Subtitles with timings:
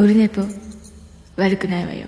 [0.00, 0.42] オルネポ
[1.36, 2.06] 悪くないわよ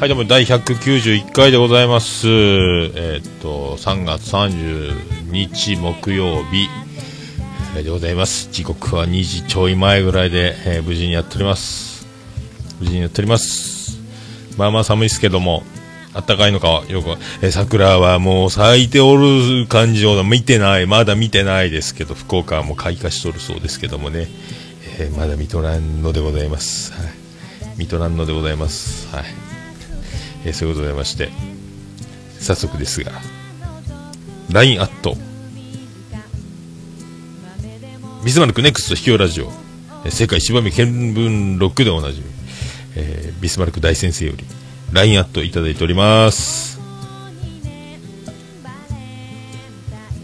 [0.00, 2.26] はい、どうも、第191回でございます。
[2.26, 6.68] えーっと、3月30日木曜日、
[7.80, 8.48] でございます。
[8.50, 12.08] 時刻は2時ちょい前ぐらいで、えー無事にやっております。
[12.80, 14.00] 無事にやっております。
[14.56, 15.62] まあまあ寒いですけども、
[16.18, 17.10] あったかいのかよく、
[17.42, 24.26] え桜はもう咲いておる感じを見てない、まだ見てないですけど、福岡はもう開花しとるそうですけどもね、
[24.98, 26.92] えーまだ見とらんのでございます。
[26.92, 27.12] はい。
[27.76, 29.06] 見とらんのでございます。
[29.14, 29.26] はい。
[30.44, 31.28] えーそういうことでまして、
[32.40, 33.12] 早速ですが、
[34.50, 35.16] LINE アット、
[38.24, 39.52] ビスマルクネクスト秘境ラジオ、
[40.10, 42.26] 世界芝見見聞録でおなじみ、
[42.96, 44.44] えービスマルク大先生より、
[44.92, 46.80] LINE アットいただいております。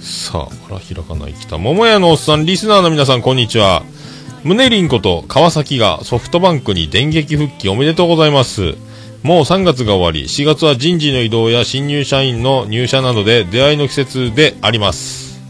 [0.01, 1.59] さあ、あら、開かない、来た。
[1.59, 3.85] 桃屋のおっさん、リスナーの皆さん、こんにちは。
[4.43, 8.75] ムネリンこと川崎がソフトバンクに電撃復帰おめでとうございます。
[9.23, 15.41] もう3月が終わり、4月は人事の移動や新入社員の入社などで出会いの季節であります。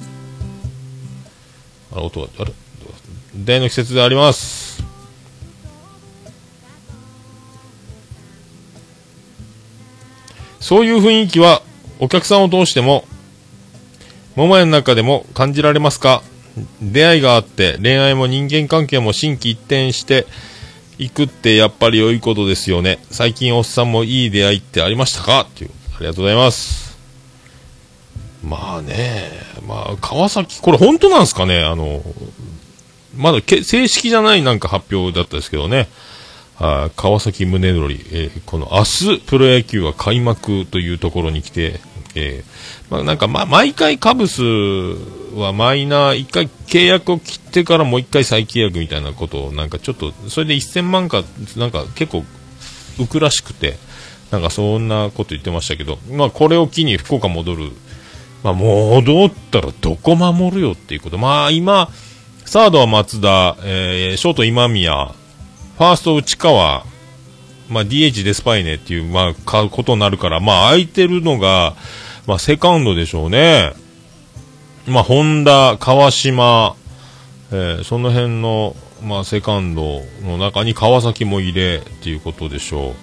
[1.92, 2.53] あ、音が、あれ？
[3.34, 4.63] 出会いの季節であります。
[10.64, 11.60] そういう雰囲気は
[12.00, 13.04] お客さんを通しても、
[14.34, 16.22] 桃屋の中でも感じられますか？
[16.80, 20.26] 出会いがあって恋愛も人間関係も心機一転して
[20.98, 22.98] いくってやっぱり良いことですよね。
[23.10, 25.42] 最近おっさんもいい出会いってありましたか？
[25.42, 25.70] っていう。
[25.96, 26.98] ありがとうございます。
[28.42, 29.32] まあね
[29.68, 31.62] まあ川崎これ本当なんですかね？
[31.62, 32.02] あの
[33.14, 35.88] まだけ正式じゃないなんか発表だったですけどね。
[36.58, 41.80] あ川崎宗則、えーこの明日プロ野球は開幕というところに来て、
[42.14, 44.42] えーまあ、なんか、ま、毎回カブス
[45.34, 51.25] はマイナー、一回契約を切ってからもう一回再契約みたいなことを、なんかちょっと、それで1000万か、
[51.56, 52.25] なんか結構
[52.98, 53.76] 浮くらしくて、
[54.31, 57.71] なんかそんなこと言ってましたけど、まあこれを機に福岡戻る、
[58.42, 61.19] まあ戻ったらどこ守るよっていうこと。
[61.19, 61.91] まあ今、
[62.44, 65.15] サードは松田、えーショート今宮、
[65.76, 66.84] ファースト内川、
[67.68, 71.74] まあ、DH デスパイネっていう、まあ、買うことになるから、まあ、空いてるのが、
[72.26, 73.72] まあ、セカンドでしょうね。
[74.86, 76.76] まあ、ホンダ、川島、
[77.50, 82.94] えーその辺の、まあ、セカンドの中に川崎も入れっていうことでしょ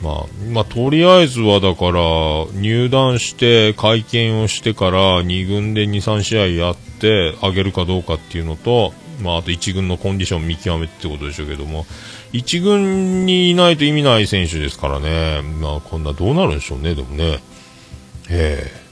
[0.00, 0.04] う。
[0.04, 2.00] まあ、まあ、とりあえずはだから、
[2.60, 11.86] 入団して、会見をしてから、2軍で2、3試合やって、あげるかどうかっていうのと、まあ、あと1軍のコンディション見極めってことでしょうけども、
[12.32, 17.40] 1軍にいないと意味ない選手ですからね、まあ、こんなどうなるんでしょうね、でもね。
[18.30, 18.82] ええ。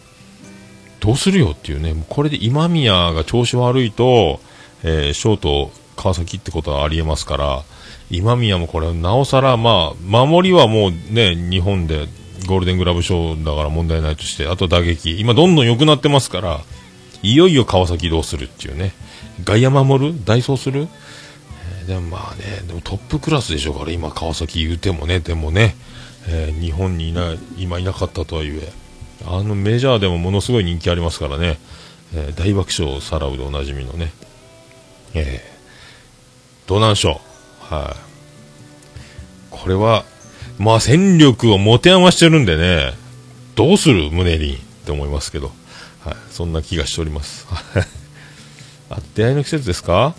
[1.00, 4.40] どうするよっていうね、もうこれで今宮が調子悪いと、
[4.82, 7.62] えーショート川崎ってことはありえますから、
[8.10, 12.08] 今宮もこれ、なおさら、まあ、守りはもうね、日本で
[12.46, 16.60] ゴールデングラブ賞だから問題ないとして、あと打撃、今どんどん良くなってますから、
[17.22, 18.92] いよいよ川崎どうするっていうね、
[19.44, 20.24] 外野守る？
[20.24, 20.88] 代走する？
[21.80, 25.74] えーでもまあね、でもトップクラスでしょうから、今川崎言うてもね、でもね、
[26.28, 28.72] えー日本にいない、今いなかったとはいえ、
[29.26, 31.58] あのメジャーでもものすごい人気ありますからね、
[32.14, 34.12] えー大爆笑サラウでおなじみのね、
[35.14, 37.20] えーどうなんでしょ
[37.70, 37.74] う？
[37.74, 37.96] はい、
[39.50, 40.04] これは、
[40.58, 42.92] まあ戦力を持て余してるんでね、
[43.56, 44.10] どうする？
[44.10, 45.52] ムネリンって思いますけど、
[46.10, 47.46] はい、そんな気がしております。
[48.90, 50.14] あ、出会いの季節ですか？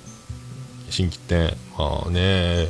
[0.90, 1.56] 新規店。
[1.78, 2.70] まあね、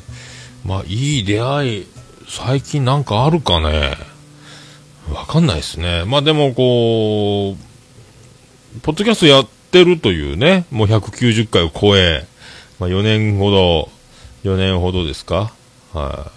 [0.66, 1.88] まあいい出会い、
[2.28, 3.98] 最近なんかあるかね？
[5.14, 6.04] わかんないですね。
[6.06, 12.26] まあでもこう、ポッドキャストやってるというね、もう190回を超え、
[12.80, 13.90] まあ4年ほど、
[14.44, 15.54] 4年ほどですか？
[15.94, 16.32] は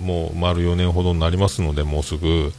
[0.00, 0.02] い。
[0.02, 2.52] もう丸4年ほどになりますので、もうすぐ。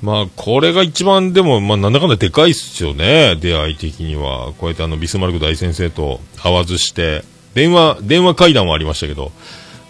[0.00, 4.52] まあ、これが一番でも、まあ、なんだかんだでかいっすよね、出会い的には。
[4.58, 7.24] こうやってあの、ビスマルク大先生と会わずして、
[7.54, 9.32] 電話、電話会談はありましたけど、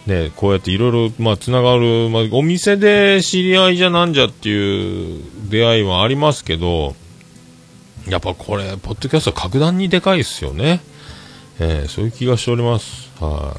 [0.07, 6.97] ね、こうやっていろいろ、まあ、つながる、まあ、お店で知り合いじゃなんじゃっていう出会いはありますけど、
[8.09, 10.81] やっぱこれ、ポッドキャスト格段にでかいっすよね。
[11.61, 13.11] えーそういう気がしております。
[13.21, 13.57] は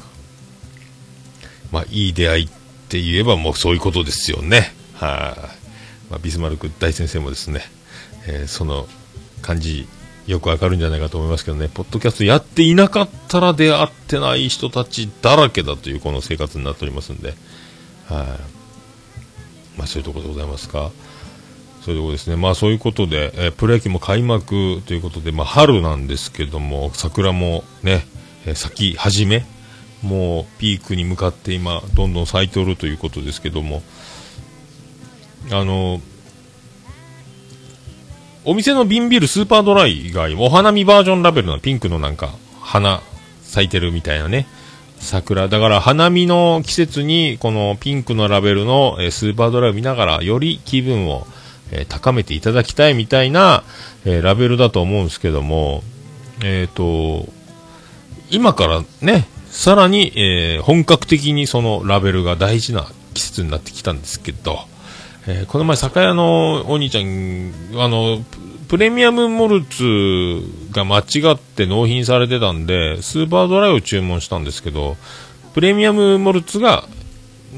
[1.70, 2.48] い、まあ、いい出会いっ
[2.88, 4.74] て言えばもうそういうことですよね。
[4.94, 5.59] はい、
[6.10, 7.62] まあ、ビスマルク大先生もですね、
[8.26, 8.86] えーその
[9.42, 9.88] 感じ、
[10.26, 17.34] よくわかるんじゃないかと思いますけどね、ポッドキャストやっていなかったら出会ってない人たちだらけだというこの生活になっておりますんで、
[18.08, 20.90] はい、まあそういうところでございますか。
[21.82, 22.36] そういうところですね。
[22.36, 28.06] まあそういうことで、えー、プロ野球も開幕ということで、まあ春なんですけども、桜もね、
[28.44, 29.46] えー、咲き始め、
[30.02, 33.82] もうピークに向かって今、どんどん咲いておるということですけども、
[35.50, 36.00] あの、
[38.44, 43.02] お店の瓶ビールスーパードライがお花見バージョンラベルのピンクのなんか、花
[43.42, 44.46] 咲いてるみたいなね、
[44.98, 45.48] 桜。
[45.48, 51.26] だから花見の季節にこのピンクのラベルの、スーパードライを見ながらより気分を、
[51.88, 53.62] 高めていただきたいみたいな、
[54.04, 55.82] えラベルだと思うんですけども、
[56.42, 57.28] えっ、と、
[58.30, 64.60] 今からね、さらに、え、本格的にそのラベルが大事な季節になってきたんですけど、
[65.26, 67.52] えー、この前、酒屋のお兄ちゃん、
[67.82, 68.24] あの、
[68.68, 69.82] プレミアムモルツ
[70.70, 74.96] が間違って納品されてたんで、スーパードライを注文したんですけど、
[75.54, 76.84] プレミアムモルツが、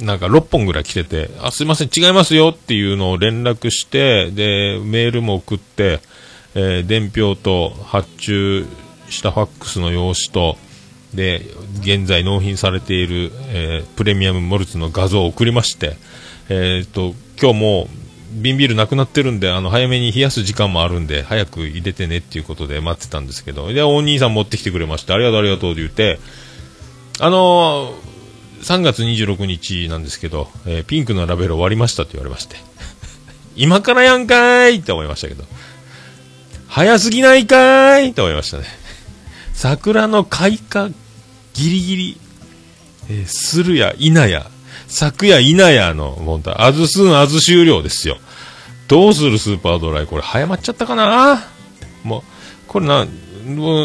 [0.00, 6.00] なんか6本ぐらい来てて、あ、すいません、違いますよっていうのを連絡して、で、メールも送って、
[6.55, 8.67] えー、伝票と発注
[9.11, 10.56] したファックスの用紙と、
[11.15, 11.43] で、
[11.81, 15.97] 現在納品されている、えー、プレミアムモルツの画像を送りまして、
[16.49, 17.89] えー、っと、今日も
[18.33, 26.19] 瓶ビールなくなってるんで、あの、早めに冷やす時間もあるんで、早く入れてねっていうことで待ってたんですけど、で、お兄さん持ってきてくれまして、ありがとうありがとうって言って、
[27.21, 28.12] あのー、
[28.62, 32.56] 3月26日なんですけど、えー、ピンクのラベル終わりましたって言われまして、
[33.56, 35.44] 今からやんかーいって思いましたけど、
[36.69, 38.65] 早すぎないかーいって思いましたね。
[39.53, 40.91] 桜の開花
[41.53, 42.21] ギリギリ、
[43.11, 44.50] えー、するや否や、
[44.93, 48.19] 昨夜否やの、本当あずすんあず終了ですよ。
[48.89, 50.06] どうするスーパードライ？
[50.06, 51.43] これ早まっちゃったかな？
[52.05, 52.23] もう、
[52.69, 53.06] これな、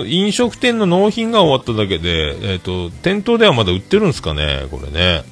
[0.06, 4.66] 飲食店の納品が終わっただけで、えっ、ー、と、店頭ではまだ売ってるんですかね？
[4.70, 5.24] これね。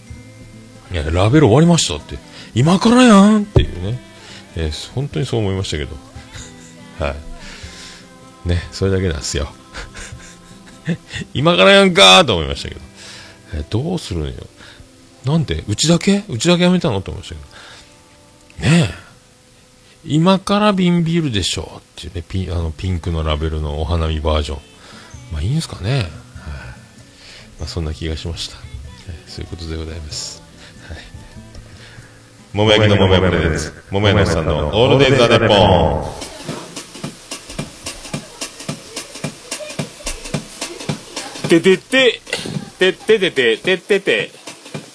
[0.94, 2.18] いや、ラベル終わりましたって。
[2.54, 4.00] 今からやんっていうね。
[4.56, 5.98] えー、本当にそう思いましたけど。
[7.04, 7.16] は
[8.45, 8.48] い。
[8.48, 9.54] ね、それだけなんですよ。
[11.36, 12.81] 今からやんかーと思いましたけど。
[13.56, 14.33] えー、どうするんよ？
[15.25, 15.63] なんで？
[15.68, 16.24] うちだけ？
[16.30, 17.00] うちだけやめたの？
[17.00, 17.42] って思いましたけ
[18.62, 18.69] ど。
[18.69, 18.94] ねえ。
[20.07, 24.60] 今から瓶ビールでしょっていうね、ピンあのピンクのラベルのお花見バージョン。
[25.31, 25.94] まあいいんですかね。
[25.94, 26.04] はい、
[27.60, 28.57] まあそんな気がしました。
[28.57, 28.66] はい、
[29.25, 30.44] そういうことでございます。
[30.88, 30.98] はい。
[32.54, 33.74] 桃焼きの桃焼きプレゼンツ。
[33.89, 35.56] 桃屋のさんのオールデイ・ザ・ネッポ
[41.48, 41.50] ン。
[41.50, 42.22] ててて、
[42.77, 44.00] てててて、ててて。
[44.00, 44.44] て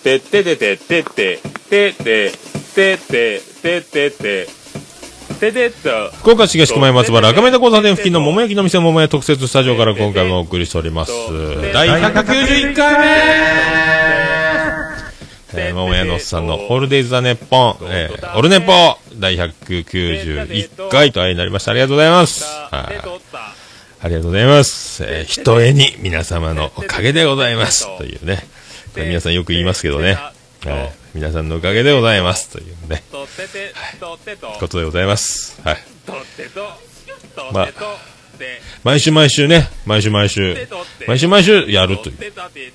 [0.03, 1.39] てててててて
[1.69, 2.33] てて
[2.75, 4.61] てててて
[5.41, 11.13] ててと福岡市東区前松原赤目田交差点付近の桃焼きの店桃屋特設スタジオから今回もお送りしております
[11.73, 13.61] 第191回目
[15.53, 18.73] え、桃屋のおっさんのホールデイズ・ザ・ネッポン、えー、オルネポ
[19.17, 21.73] 第191回とあいになりました。
[21.73, 22.45] ありがとうございます。
[22.71, 22.89] あ
[24.05, 25.03] りがとうございます。
[25.05, 27.99] えー、ひとえに皆様のおかげでございます。
[27.99, 28.47] というね。
[28.97, 30.15] 皆さんよく言いますけどね。
[30.15, 30.33] は
[30.71, 35.61] い、皆さんのおかげでございますというね、はい、ことでございます。
[35.63, 35.79] はい。
[37.53, 37.69] まあ、
[38.85, 40.57] 毎週毎週ね、毎週毎週、
[41.07, 42.17] 毎週毎週やるという。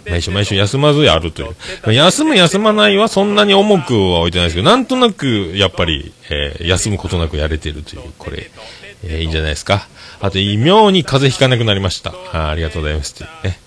[0.09, 1.45] 毎週毎週休まずやるとい
[1.87, 1.93] う。
[1.93, 8.51] 休む休まないはそんなに重くは置いてないですけど、なんとなくやっぱり、えー、休むことなくやれてるという、これ、
[9.03, 9.87] えー、いいんじゃないですか。
[10.21, 12.13] あと、異名に風邪ひかなくなりました。
[12.31, 13.15] あありがとうございます。
[13.15, 13.59] というね、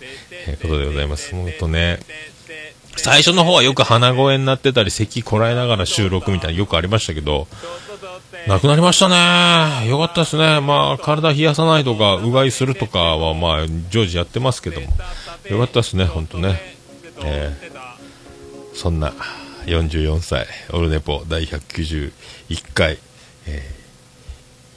[0.46, 1.34] えー、ことでございます。
[1.34, 1.98] もっとね、
[2.98, 7.46] 最初の方はよく鼻声になってたり、咳こらえながら収録みたいなよくありましたけど、
[8.46, 9.88] なくなりましたね。
[9.88, 10.60] よかったですね。
[10.60, 14.88] まあ、体冷やさないとか、うがいするとかは、まあ、常時やってますけども。
[15.48, 16.60] よかったですね、ほんとね。
[17.24, 19.12] えー、そんな、
[19.66, 22.12] 44歳、オルネポ第191
[22.74, 22.98] 回、
[23.46, 23.74] え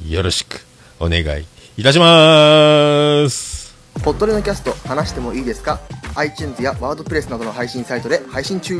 [0.04, 0.66] ー、よろしく
[1.00, 1.46] お願い
[1.78, 3.61] いたします。
[4.04, 5.80] ポッドレのキャスト話してもいいですか
[6.16, 8.80] ？iTunes やワードプレスなどの配信サイトで配信中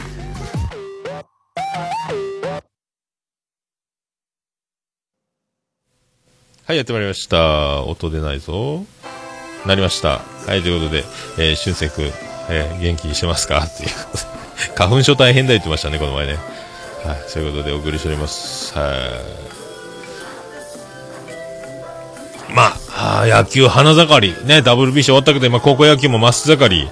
[6.66, 7.84] はい、やってまいりました。
[7.84, 8.86] 音出ないぞ。
[9.66, 10.20] なりました。
[10.48, 11.04] はい、ということで、
[11.38, 12.12] えー、俊く君、
[12.50, 13.60] えー、元気してますか？
[13.60, 13.90] っていう。
[14.76, 16.38] 花粉症大変だ言ってましたね、この前ね。
[17.04, 18.74] はい、そういうことでお送りしております。
[18.78, 18.96] は
[22.50, 22.54] い。
[22.54, 26.90] まああ、野球花盛り、ね、WBC 終わったけど、今、高校野球も真っ盛り、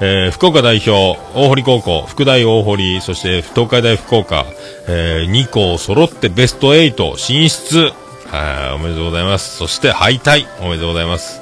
[0.00, 4.46] えー、福岡代表、大堀高校、福大大堀、そして東海大福岡、
[4.86, 7.90] えー、2校揃ってベスト8進出、
[8.30, 9.56] はい、おめでとうございます。
[9.56, 11.40] そして敗退、おめでとうございます。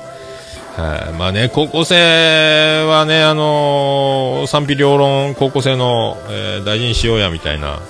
[0.76, 7.80] はい、まあね、高校生はね、あのー、賛否両論、高校生の、えー、大事にしようや、みたいな、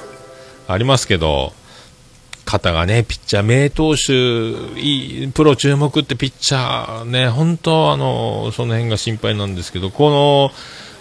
[0.67, 1.53] ありますけど、
[2.47, 4.13] 方がね、ピッチャー、名投手、
[4.81, 10.51] いい、プロ注目ってピッチャーね、本当あの、その辺が心配なんですけど、この、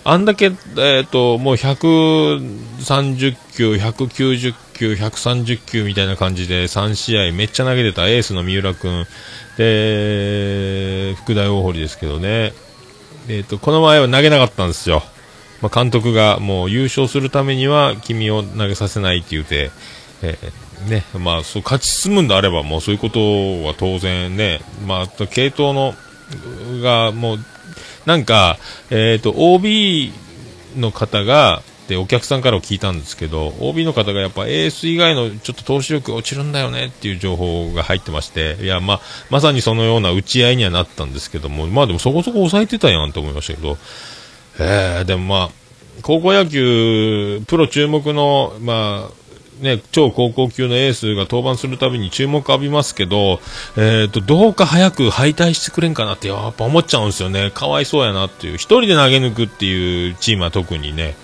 [0.03, 9.05] あんだけ、えっ、ー、と、もう130球、190球、130球みたいな感じで3試合めっちゃ投げてたエースの三浦君、
[9.57, 12.53] で、福大大堀ですけどね、
[13.27, 15.03] えっ、ー、と、この前は投げなかったんですよ。
[15.61, 19.71] まあ、監督がもう優勝するためには君を投げさせないって言うて、
[20.21, 23.19] えー、ね、まあ、そう、勝ち進むんであれば、もうそういうこと
[23.65, 25.93] は当然ね、まあ、系統の、
[26.81, 27.39] が、もう、
[28.05, 28.57] なんか、
[28.89, 30.11] えっ、ー、と、OB
[30.77, 43.77] の方が、で、お客さんから聞いたんですけど、OB の方がやっぱエース以外のちょっと投手力落ちるんだよねっていう情報が入ってまして、いや、まあ、まさにそのような打ち合いにはなったんですけども、まあでもそこそこ抑えてたやんと思いましたけど、
[44.59, 45.49] えー、でもまあ、
[46.01, 49.24] 高校野球、プロ注目の、まあ、
[49.59, 53.39] ね、超高校級のエースが登板するたびに注目浴びますけど、
[53.77, 57.51] えっ、ー、と、どうか早く敗退してくれんかなってやっぱ思っちゃうんですよね。
[57.51, 58.55] かわいそうやなっていう。
[58.55, 61.15] 一人で投げ抜くっていうチームは特にね、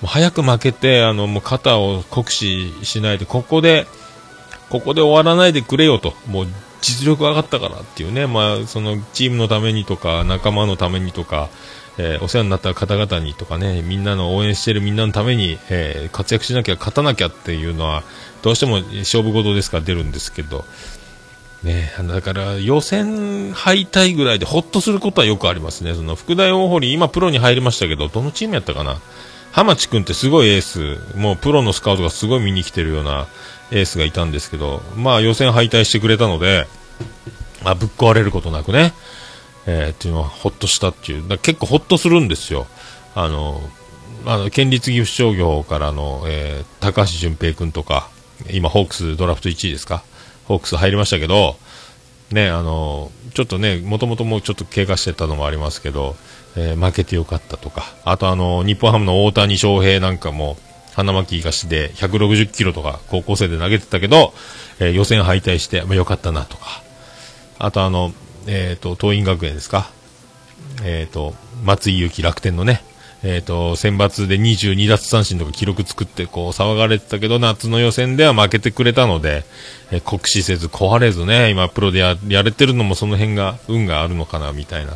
[0.00, 3.86] もう早く負けて、あの、もう肩を酷使しないで、ここで、
[4.68, 6.14] ここで終わらないでくれよと。
[6.26, 6.46] もう
[6.80, 11.48] 実力上がったからっていうね、まあ、そのチームのためにとか、仲間のためにとか、
[11.98, 18.02] えー、お世話になった方々にとかね、みんなの応援してるみんなのために、えー、活躍しなきゃ勝たなきゃっていうのは、
[18.42, 20.64] どうしても勝負事ですから出るんですけど、
[21.62, 25.94] ね、だから予選敗退ぐらいでほっとすることはよくありますね。
[25.94, 29.00] その福大大堀、今プロに入りましたけど、どのチームやったかな？
[29.52, 33.28] 浜地君ってすごいエース、もうプロのスカウトがすごい見に来てるような
[33.70, 36.66] エースがいたんですけど、まあ予選敗退してくれたので、
[37.62, 38.92] まあぶっ壊れることなくね、
[39.66, 42.66] えー、っていうのはほっとしたっていう、結構ほっとするんですよ。
[43.14, 43.60] あの、
[44.24, 48.08] あの県立岐阜商業からの、えー、高橋純平君とか、
[48.50, 50.02] 今、ホークスドラフト1位ですか、
[50.46, 51.56] ホークス入りましたけど、
[52.30, 56.16] ね、あの、ちょっとね、もともともうちょっと経過してたのもありますけど、
[56.56, 60.56] えー、負けてよかったとか、あとあの、日本ハムの大谷翔平なんかも、
[60.94, 64.34] 花巻東で160キロとか高校生で投げてたけど、
[64.78, 66.82] えー、予選敗退して、まあ、よかったなとか、
[67.58, 68.12] あとあの、
[68.46, 69.90] えっ、ー、と、桐蔭学園ですか？
[70.84, 71.34] えっ、ー、と、
[71.64, 72.82] 松井裕樹楽天のね、
[73.22, 79.44] えっ、ー、と、選抜で22奪三振とか記録作って、こう、騒がれてたけど、夏の予選では負けてくれたので、
[79.92, 84.92] えー、酷使せず、壊れずね、今、プロでややれてるのもその辺が、運があるのかな、みたいな。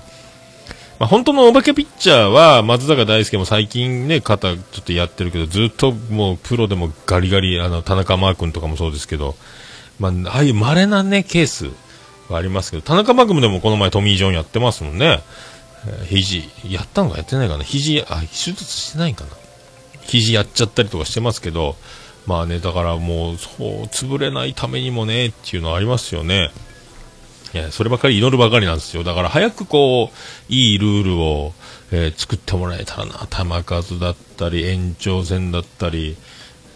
[0.99, 9.37] まあ、本当のお化けピッチャーは、松坂大輔も最近ね、肩ちょっとやってるけど、ずっともう、プロでもガリガリ、あの、田中マー君とかもそうですけど、
[10.01, 11.71] まあ、ああいう稀なね、ケース、
[12.29, 15.21] はありますけど、田中マグムでもこの前トミー・ジョンやってますもんね。
[15.87, 19.31] えー、肘、やったのかやってないかな肘、あ、手術してないかな
[20.03, 21.77] 肘やっちゃったりとかしてますけど、
[22.27, 26.51] まあね、だからもう、そう、潰れないためにもね、っていうのはありますよね。
[27.55, 29.05] いや、そればかり祈るばかりなんですよ。
[29.05, 31.55] だから早くこう、いいルールを、
[31.93, 33.27] えー、作ってもらえたらな。
[33.31, 36.17] 球数だったり、延長戦だったり、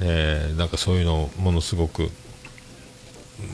[0.00, 2.10] えー、なんかそういうのものすごく、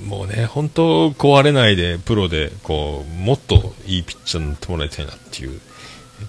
[0.04, 5.60] もうね、本当壊れないで、プロで、こう、もっといいピッチャーになってもらいたいなっていう。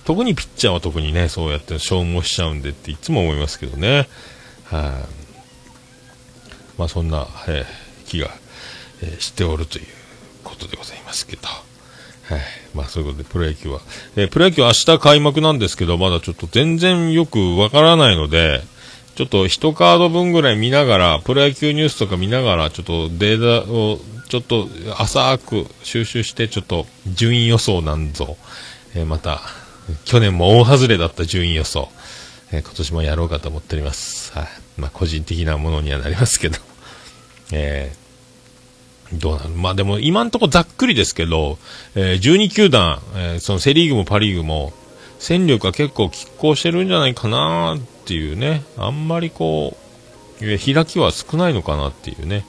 [0.06, 4.08] 特にピッチャーは特にね、そうやって消耗しちゃうんでっていつも思いますけどね。
[4.66, 8.30] はい、まあそんな、えー、気が、
[9.02, 9.86] えー、しておるという
[10.44, 11.48] ことでございますけど。
[11.48, 12.42] はい。
[12.74, 13.80] まあそういうことで、プロ野球は。
[14.18, 18.62] えー、プロ野球は明日開幕なんですけど、まだちょっと全然よくわからないので、
[19.18, 23.98] ちょっと1カード分ぐらい見ながら、プロ野球ニュースとか見ながら、ちょっとデータを
[24.30, 24.68] ちょっと
[25.00, 28.38] 浅く収集して、ちょっと順位予想なんぞ、
[28.94, 29.42] えー、また、
[30.06, 31.90] 去年も大外れだった順位予想、
[32.52, 34.32] えー、今年もやろうかと思っております。
[34.38, 34.48] はい、
[34.78, 36.60] まあ、個人的なものにはなりますけど、
[37.54, 39.50] えー、どうなる？
[39.50, 41.58] まあでも今んとこざっくりですけど、
[41.96, 44.74] えー、12球団、えー、そのセリーグもパリーグも、
[45.20, 49.76] 戦力は結構拮抗してるんじゃないかなっていうね、あんまりこ
[50.42, 52.46] う、開きは少ないのかなっていうね。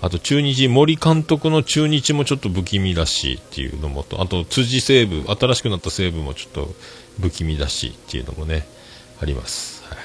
[0.00, 6.74] あと中日、森監督の中日もちょっと不気味だしっていうのもと、あと辻西武、新しくなった西武もちょっと
[7.20, 8.68] 不気味だしっていうのもね、
[9.20, 9.82] あります。
[9.88, 9.98] はい、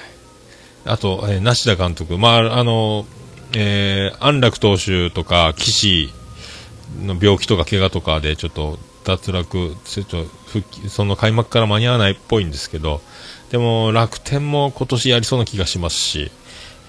[0.86, 3.06] あと、えー、梨田監督、まあ、あの、
[3.56, 6.10] えー、安楽投手とか、岸
[7.04, 13.02] の病気とか怪我とかでちょっと脱落、ちょっと復帰、その開幕から間に合わないっぽいんですけど、
[13.52, 16.32] でも楽天も今年やりそうな気がしますし、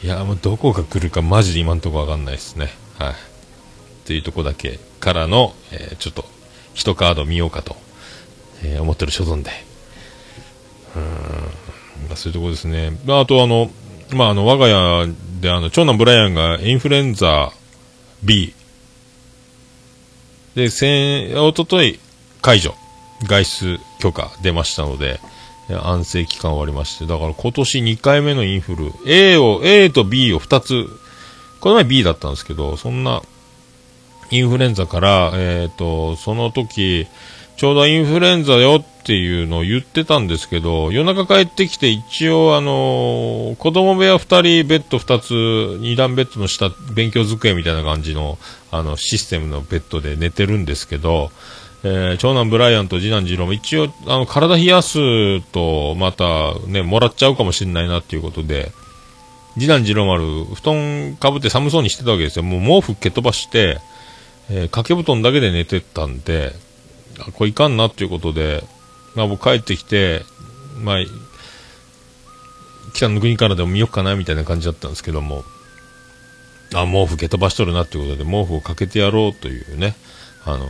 [0.02, 2.70] いや、もうどこが来るかマジで今のところわかんないですね。
[2.98, 3.14] はい。
[4.06, 6.24] というとこだけからの、えー、ちょっと、
[6.74, 7.76] 一カード見ようかと、
[8.62, 9.50] えー、思ってる所存で。
[10.96, 11.02] うん、
[12.08, 12.98] まあ、そういうとこですね。
[13.08, 13.70] あとあの、
[14.12, 15.08] まあ、あの、我が家
[15.40, 17.52] であの、長男ブライアンがインフルエンザ
[18.22, 18.54] B。
[20.54, 21.98] で、先、おととい、
[22.40, 22.74] 解除。
[23.22, 25.20] 外出許可出ましたので、
[25.68, 30.86] 安静期間終わりまして、だから今年2回目のインフル、A を、A と B を2つ、
[31.60, 33.22] この前 B だったんですけど、そんな、
[34.30, 37.06] インフルエンザから、えっ、と、その時、
[37.56, 44.18] ちょうどインフルエンザよっていうのを言ってたんですけど、夜中帰ってきて一応あのー子供部屋2
[44.62, 48.38] 人、ベッド2つ、2段ベッドの下、勉強机みたいな感じの、
[48.70, 51.30] あの、システムのベッドで寝てるんですけど、
[51.84, 58.72] えー長男ブライアンと次男次郎も一応、あの、体冷やすと、またね、もらっちゃうかもしれないなっていうことで、
[59.54, 62.42] 次男次郎丸、布団かぶって寒そうにしてたわけですよ。
[62.42, 63.78] もう毛布蹴飛ばして、
[64.50, 66.52] えー掛け布団だけで寝てたんで、
[67.20, 68.64] あこれいかんなっていうことで、
[69.14, 70.24] まあ僕帰ってきて、
[70.82, 70.96] まあ、
[72.92, 75.44] 北の国からでも見よっかなみたいな感じだったんですけども、
[76.74, 79.94] あ、毛布蹴飛ばしとるなっていうことで、毛布をかけてやろうというね、
[80.44, 80.68] あの、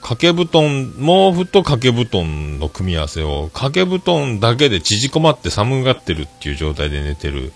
[0.00, 7.52] 掛け布団、毛布と掛け布団の組み合わせを、掛け布団だけで縮こまって寒がってるっていう状態で寝てる。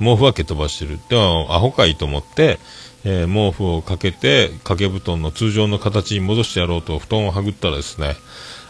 [0.00, 0.98] 毛布は蹴飛ばしてる。
[1.08, 2.58] では、アホかいと思って、
[3.04, 8.16] えー毛布をかけて、掛け布団の通常の形に戻してやろうと布団をはぐったらですね、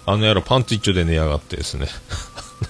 [0.07, 1.89] あの野郎パンツ一丁で寝やがってですね、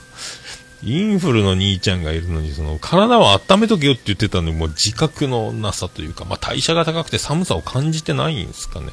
[0.84, 8.88] インフルの兄ちゃんがいるのに、その、体を温めとけよって言ってたのに、もう自覚のなさというか、まあ、代謝が高くて寒さを感じてないんですかね。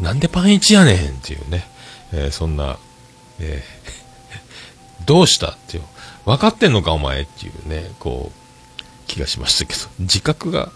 [0.00, 1.68] なんでパンイチやねんっていうね、
[2.12, 2.78] えーそんな、
[3.38, 5.82] えー どうしたっていう、
[6.24, 10.72] 分かってんのかお前っていうね、こう、気がしましたけど、自覚が、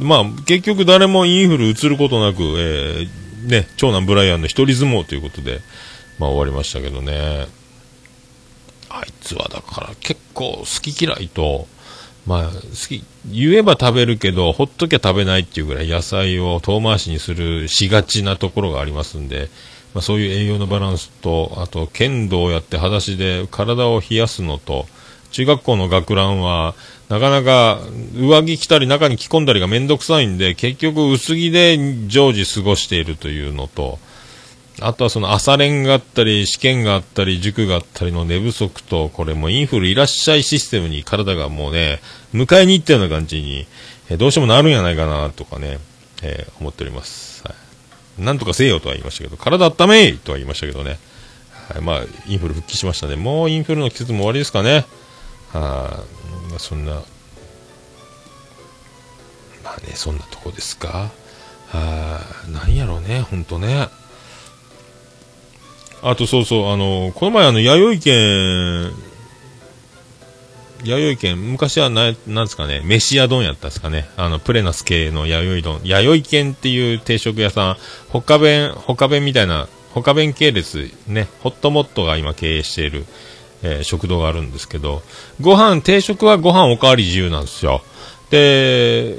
[0.00, 5.60] まあ、結局誰もインフル移ることなく、えーね、長男ブライアンの一人相撲ということで、
[6.18, 7.46] まあ終わりましたけどね。
[8.90, 11.66] あいつはだから結構好き嫌いと、
[12.26, 12.52] まあ好
[12.88, 19.48] き、言えば食べるけど、ほっときゃ食べないっていうぐらい野菜を遠回しにするしがちなところがありますんで、
[19.94, 24.86] まあそういう栄養のバランスと、あと剣道をやって裸足で体を冷やすのと、
[25.30, 26.74] 中学校の学ランは、
[27.08, 27.80] なかなか
[28.16, 33.98] 上着着たり中に着込んだりがめんどくさいんで、結局薄着で常時過ごしているというのと、
[34.80, 42.00] あとはその朝練があったり、試験があったり、塾があったりの寝不足と、これもインフルいらっしゃいシステムに体がもうね、
[42.32, 43.66] 迎えに行ったような感じに、
[44.08, 45.78] えどうしてもなるんやないかな、とかね、
[46.22, 47.42] えー思っております。
[47.44, 47.54] は
[48.18, 48.22] い。
[48.22, 50.98] なんとかせよとは言いましたけど、体温めいとは言いましたけどね。
[51.72, 53.16] はい、まあ、インフル復帰しましたね。
[53.16, 54.86] もうインフルの季節も終わりですかね。
[55.52, 56.04] は
[56.48, 56.92] い、まあ、そんな、
[59.64, 61.10] まあね、そんなとこですか。
[61.68, 63.88] はい、なんやろうね、ほんとね。
[66.02, 68.92] あとそうそう、あの、この前あの、弥生県、
[70.82, 74.08] 弥生県、昔はな、なんですかね、飯屋丼やったんですかね。
[74.16, 75.80] あの、プレナス系の弥生丼。
[75.84, 77.76] 弥生県っていう定食屋さん、
[78.08, 83.04] ほか弁、ほか弁みたいな、ほか弁系列、ね、ホットモットが今経営している、
[83.62, 85.02] えー食堂があるんですけど、
[85.40, 87.82] ご飯、定食はご飯おかわり自由なんですよ。
[88.30, 89.16] で、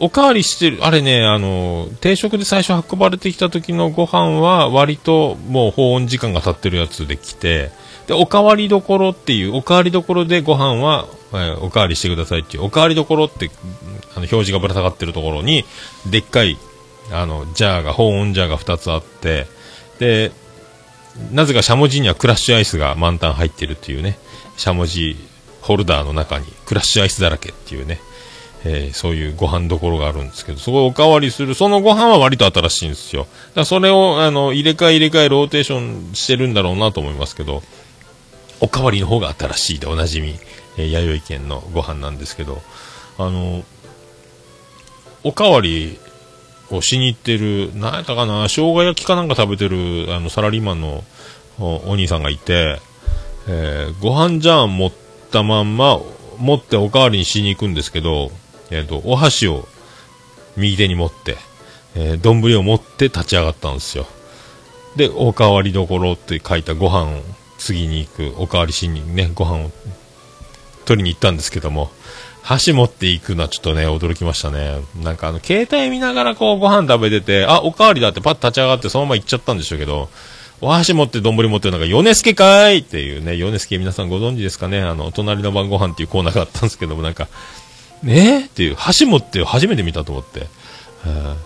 [0.00, 7.70] おかわりしてる、あれね、あの、定食で最初運ばれてきた時のご飯は割ともう保温時間が経ってるやつで来て、
[8.06, 13.50] で、おかわりどころっていう、おかわりどころでご飯は、えーおかわりしてくださいっていう、おかわりどころって、
[14.14, 15.64] あの、表示がぶら下がってるところに、
[16.06, 16.58] でっかい、
[17.12, 19.46] あの、ジャーが、保温ジャーが2つあって、
[19.98, 20.32] で、
[21.30, 24.18] なぜかしゃもじにはクラッシュアイスが満タン入ってるっていうね、
[24.56, 25.16] しゃもじ
[25.62, 28.00] ホルダーの中にクラッシュアイスだらけっていうね、
[28.64, 33.22] えーそういうご飯どころがあるんですけど、そこをおかわりする、そのご飯は割と新しいんですよ。
[33.22, 37.62] だからそれを、あの、入れ替え入れ替えローテーションしてるんだろうなと思いますけど、
[38.60, 40.34] おかわりの方が新しいでおなじみ、
[40.78, 42.62] えー弥生県のご飯なんですけど、
[43.18, 43.64] あの、
[45.22, 45.98] おかわり
[46.70, 51.04] をしに行ってる、なんやったかな、生姜焼きかなんか食べてる、あの、サラリーマンの
[51.58, 52.80] お兄さんがいて、
[53.46, 54.92] えーご飯ジャー持っ
[55.30, 56.00] たまんま、
[56.38, 58.30] 持っておかわりにしに行くんですけど、
[58.70, 59.68] えっ、と、お箸を
[60.56, 61.36] 右手に持って、
[61.94, 64.06] えー丼を持って立ち上がったんですよ。
[64.96, 67.22] で、おかわりどころって書いたご飯を
[67.58, 69.70] 次に行く、おかわりしにね、ご飯を
[70.84, 71.90] 取りに行ったんですけども、
[72.44, 74.82] 箸持っていくのはちょっとね、驚きましたね。
[75.02, 80.10] なんかあの、携帯見ながらこうご飯食べてて、あ、おかわりだってパッと立ち上がってそのまま行っちゃったんでしょうけど、
[80.60, 84.82] お箸持って丼持ってるのが、ヨネスケかーいっていうね、ヨネスケ皆さんご存知ですかね？
[84.82, 87.28] あの、お隣の晩ご飯っていうコーナーがあったんですけども、なんか、
[88.02, 90.40] ねえっていう、箸持って初めて見たと思って。
[90.40, 90.46] は
[91.06, 91.36] あ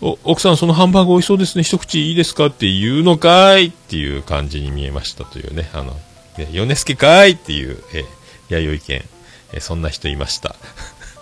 [0.00, 2.46] お奥さん、そのハンバーグ美味しそうですね、一口いいですか？
[2.46, 5.96] って言うのかーいっていう感じに見えましたというね、あの、
[6.36, 8.04] ね、ヨネスケかーいっていう、えー、
[8.48, 9.04] 弥生県、
[9.52, 10.54] えーそんな人いました。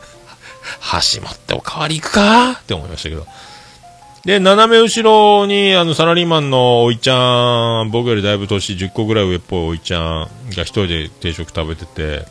[0.81, 2.53] 箸持っておかわり行くか？
[2.53, 3.27] って思いましたけど。
[4.25, 5.03] で、斜め後
[5.41, 12.25] ろに、あの、サラリーマンのおいちゃん、僕よりだいぶ年10個ぐらい上っぽいおいちゃんが一人で定食食べてて、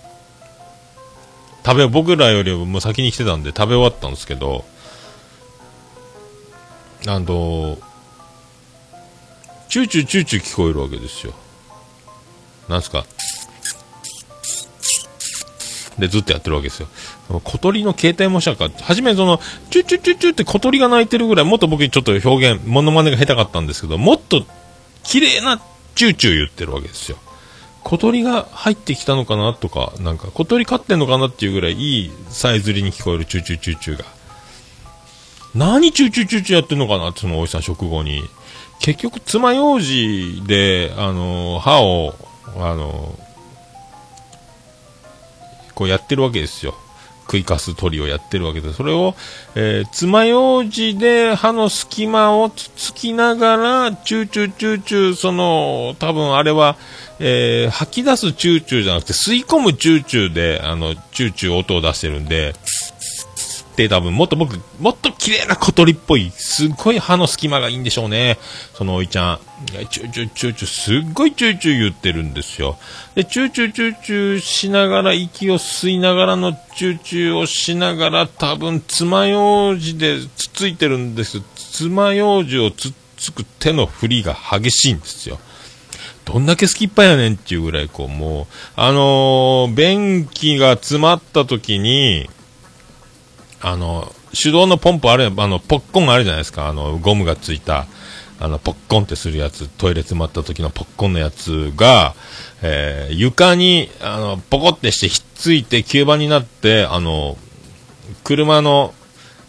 [1.66, 4.64] 食べ、僕らよりも先に来てたんで食べ終わったんですけど、
[7.08, 7.78] あの、
[9.68, 11.34] チューチューチューチュー聞こえるわけですよ。
[12.70, 13.06] なんすか？
[16.02, 16.90] で、ずっとやってるわけですよ。
[17.46, 18.70] 小鳥の携帯模写か。
[18.82, 24.44] 初めその、チュチュチュチュって小鳥が鳴いてるぐらい、もっと僕ちょっと表現、モノマネが下手かったんですけど、もっと
[25.04, 25.62] 綺麗な
[25.96, 27.18] チューチュー言ってるわけですよ。
[27.84, 34.06] 小鳥が入ってきたのかなとか、なんか小鳥飼ってんのかなっていうぐらいいいさえずりに聞こえるチューチューチューチューが。
[35.54, 37.10] 何チューチューチューチューやってんのかな？
[37.10, 38.24] ってそのおじさん食後に。
[38.80, 42.16] 結局、爪楊枝で、あの、歯を、
[42.58, 43.16] あの、
[45.82, 46.76] こうやってるわけですよ。
[47.24, 49.16] 食いかす取りをやってるわけで、それを、
[49.56, 56.78] えー、爪楊枝で歯の隙間をつつきながら、チューチューチューチュー、その、多分あれは、
[57.18, 62.54] えー、吐き出すチューチューじゃなくて、吸い込むチューチューで、あの、チューチュー音を出してるんで、
[63.72, 68.38] って多分もっと僕、もっと綺麗な小鳥っぽい、すっごい歯の隙間がいいんでしょうね。
[68.74, 69.40] そのおいちゃん。
[69.90, 72.78] チューチューチューチュー、すっごいチューチュー言ってるんですよ。
[73.16, 81.42] で、チューチューチューチューしながら、息を吸いながらのチューチューをしながら、多分、爪楊枝でつついてるんです。
[81.56, 85.40] 爪楊枝をつっつく手の振りが激しいんですよ。
[86.26, 92.30] どんだけすきっ歯やねんっていうぐらい、こう、もう、あのー、便器が詰まった時に、
[93.62, 96.68] あの、手動のポンプある、あの、ポッコンあるじゃないですか。
[96.68, 97.86] あの、ゴムがついた、
[98.40, 102.16] あの、ポッコンってするやつ、トイレ詰まった時のポッコンのやつが、
[102.64, 107.38] えー、床に、あの、ポコってしてひっついて吸盤になって、あの、
[108.24, 108.94] 車の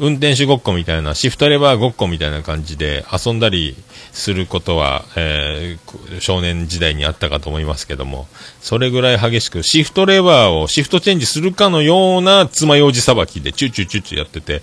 [0.02, 3.76] 運転手ごっこみたいな、シフトレバーごっこみたいな感じで遊んだり
[4.10, 8.26] することは、えー、少年時代にあったかと思いますけども、
[8.60, 14.62] それぐらい激しく、シフトレバーをシフトチェンジするかのような爪楊枝さばきでチューチューチューチューやってて、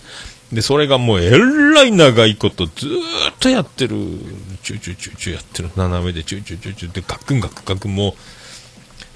[0.52, 3.96] で、それがもうえらい長いことずーっとやってる、
[4.62, 8.14] チューチューチューチューやってる、斜めでチューチューチューチューってガクンガクンガクンもう、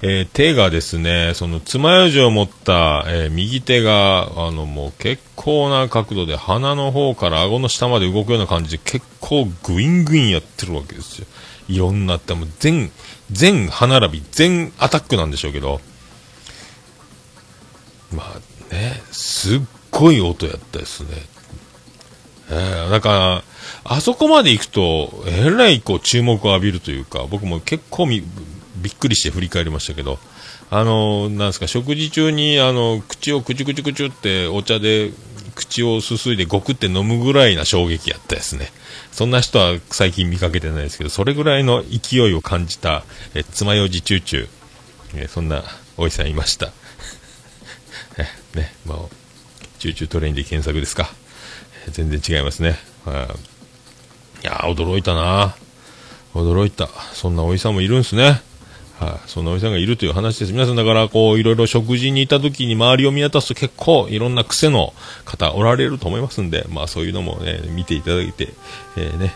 [0.02, 11.26] えー、手がですね、その爪楊枝を持った、えー、右手が、あの、もう結構な角度で鼻の方から顎の下まで動くような感じで結構グイングインやってるわけですよ。
[11.68, 12.90] いろんなって、もう全、
[13.30, 15.80] 全歯並び、全アタックなんでしょうけど、
[18.12, 18.22] ま
[18.70, 21.08] あね、すっごい音やったですね。
[22.50, 23.44] えー、だから、
[23.84, 28.22] あそこまで行くと、えらいこう注目を浴びるというか、僕も結構み
[28.76, 30.18] びっくりして振り返りましたけど、
[30.70, 35.10] あの、なんですか、食事中に、あの、口をくちゅくちゅくちゅってお茶で
[35.54, 38.72] 口をすすいでごくって飲むぐらいな衝撃やったですね。
[39.12, 44.48] そんな人は最近見かけてないですけど、それぐらいの勢いを感じた、え、爪楊枝チューチュー、
[45.16, 45.62] えそんな
[45.96, 46.72] おじさんいました。
[48.18, 48.26] え、
[48.58, 48.98] ね、まあ、
[49.78, 51.12] チューチュートレインで検索ですか。
[51.90, 52.78] 全然違いますね。
[53.04, 53.28] は
[54.42, 55.54] い、いや驚いたな
[56.32, 56.88] 驚いた。
[57.12, 58.40] そんなおじさんもいるんすね。
[59.04, 60.52] はい、そんなおじさんがいるという話です。
[60.52, 64.94] 皆さんだから、こう、いろいろ食事に行った時に周りを見渡すと結構いろんな癖の
[65.26, 68.48] 方おられると思いますんで、まあそういうのもね、見ていただいて、
[68.96, 69.34] えー、ね、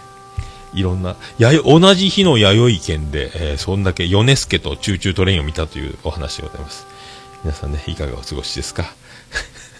[0.72, 6.86] いろんな、や同じ日の弥生県で、えー、そんだけヨネスケとチューチュートレインを見たというお話でございます。
[7.44, 8.94] 皆さんね、いかがお過ごしですか、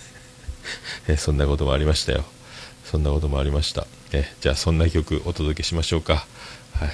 [1.09, 2.25] えー、そんなこともありましたよ。
[2.85, 3.87] そんなこともありました。
[4.13, 6.27] えー、じゃあそんな曲お届けしましょうか。
[6.75, 6.91] はい。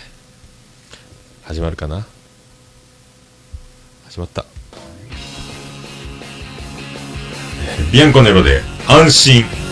[1.42, 2.07] 始まるかな？
[4.14, 4.44] しまった。
[7.92, 9.63] ビアンコネロで安心。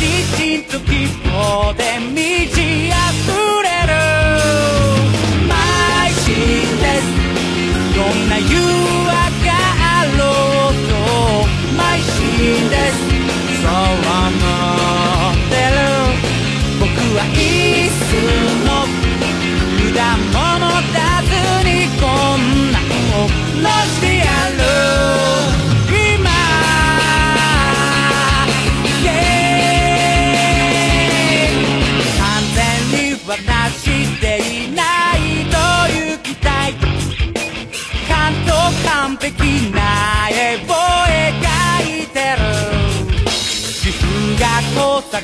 [0.00, 2.56] ちんと希望で満ち
[2.88, 2.92] 溢
[3.62, 3.92] れる
[5.46, 5.52] 邁
[6.24, 6.24] 進
[6.78, 7.04] です。
[7.94, 8.99] どんな誘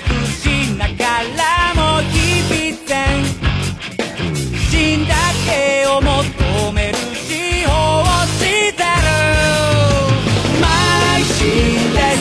[0.05, 0.45] 工作し
[0.77, 1.05] なが
[1.37, 1.81] らも
[2.11, 2.97] 日々全
[4.71, 5.15] 死んだ
[5.47, 8.85] けを求める司法をしてる。
[10.61, 10.65] 邁
[11.25, 11.41] 進
[11.93, 12.21] です。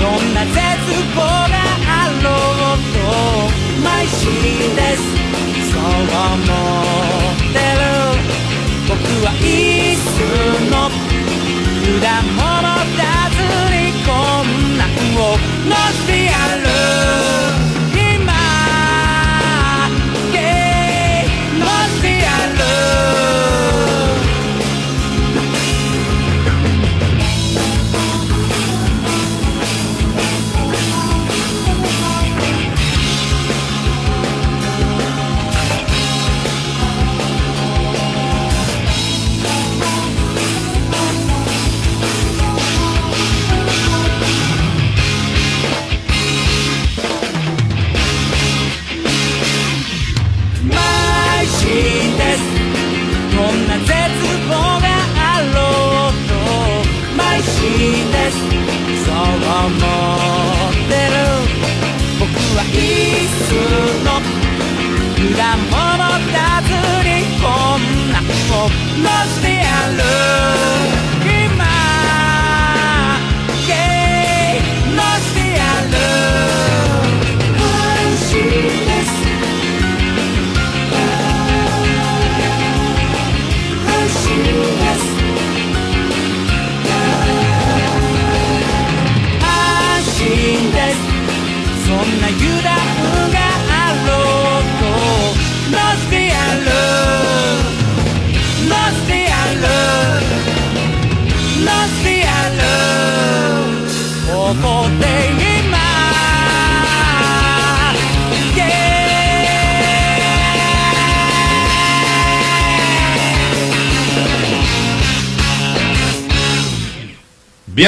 [0.00, 0.56] どんな絶
[1.14, 1.54] 望が
[1.86, 2.96] あろうと
[3.82, 4.22] 邁進
[4.76, 5.00] です。
[5.72, 6.42] そう思
[7.18, 7.82] ってる。
[8.88, 10.74] 僕は一寸の
[12.00, 12.37] 果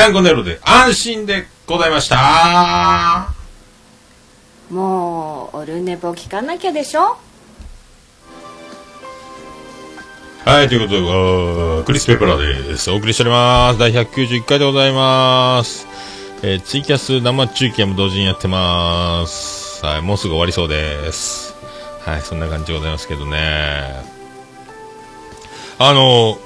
[0.01, 3.35] ビアンコネロで安心でございました。
[4.71, 7.19] もうオルネポ聞かなきゃでしょ？
[10.47, 12.91] はい、ということで、あークリス・ペプラーです。
[12.91, 13.79] お送りしております。
[13.79, 15.87] 第191回でございます。
[16.43, 19.85] えーツイキャス生中継も同時にやってます。
[19.85, 21.55] はい、もうすぐ終わりそうです。
[22.07, 24.03] はい、そんな感じでございますけどね。
[25.79, 26.39] あの、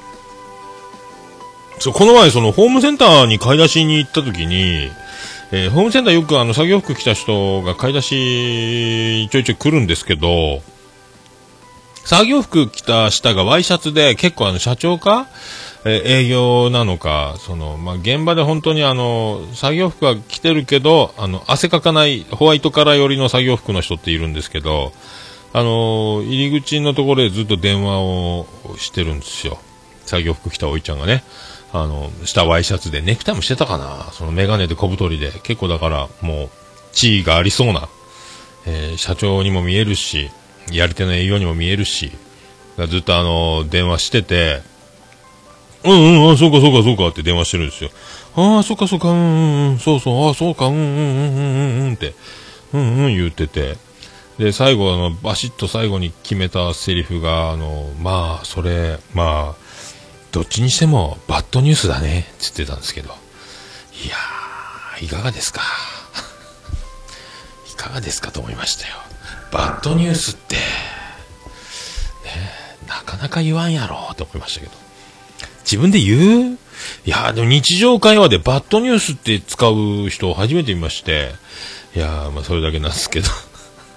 [1.78, 4.90] そう、この前そのホームセンターに買い出しに行った時に、
[5.52, 10.62] えーホームセンターよくあの作業服着た人が買い出しちょいちょい来るんですけど、
[12.04, 15.28] 作業服着た下がワイシャツで結構あの社長か、
[15.86, 24.92] え営業なのか、その、まあ、現場で本当にあの、作業服は着てるけど、あの、汗かかないホワイトカラー寄りの作業服の人っているんですけど、
[25.52, 28.46] あの、入り口のところでずっと電話を
[28.78, 29.58] してるんですよ。
[30.06, 31.22] 作業服着たおいちゃんがね。
[31.74, 34.12] あの、下ワイシャツで、ネクタイもしてたかな。
[34.12, 36.50] そのメガネで小太りで、結構だからもう、
[36.92, 37.88] 地位がありそうな、
[38.64, 40.30] えー社長にも見えるし、
[40.70, 42.12] やり手の営業にも見えるし、
[42.88, 44.62] ずっとあの、電話してて、
[45.84, 47.90] うんうん、あ、そうかそうかそうかって電話してるんですよ。
[48.36, 52.14] ああ、そうかそうか、うんうんうん、そうそう、ああ、そうか、うんうんうんうんうんうんって、
[52.72, 53.76] うんうん言ってて、
[54.38, 59.63] で、最後、あの、バシッと最後に決めたセリフが、あの、まあ、それ、まあ、
[60.34, 63.10] どっちにしてもバッドニュースだね、つってたんですけど、
[64.04, 65.62] いやー、いかがですか？
[67.72, 68.94] いかがですかと思いましたよ。
[69.52, 70.62] バッドニュースって、ね、
[72.88, 74.72] なかなか言わんやろ、と思いましたけど。
[75.62, 76.58] 自分で言う？
[77.06, 81.32] いやーでも日常会話でバッドニュースって使う人を初めて見まして、
[81.94, 83.30] いやーまあそれだけなんですけど。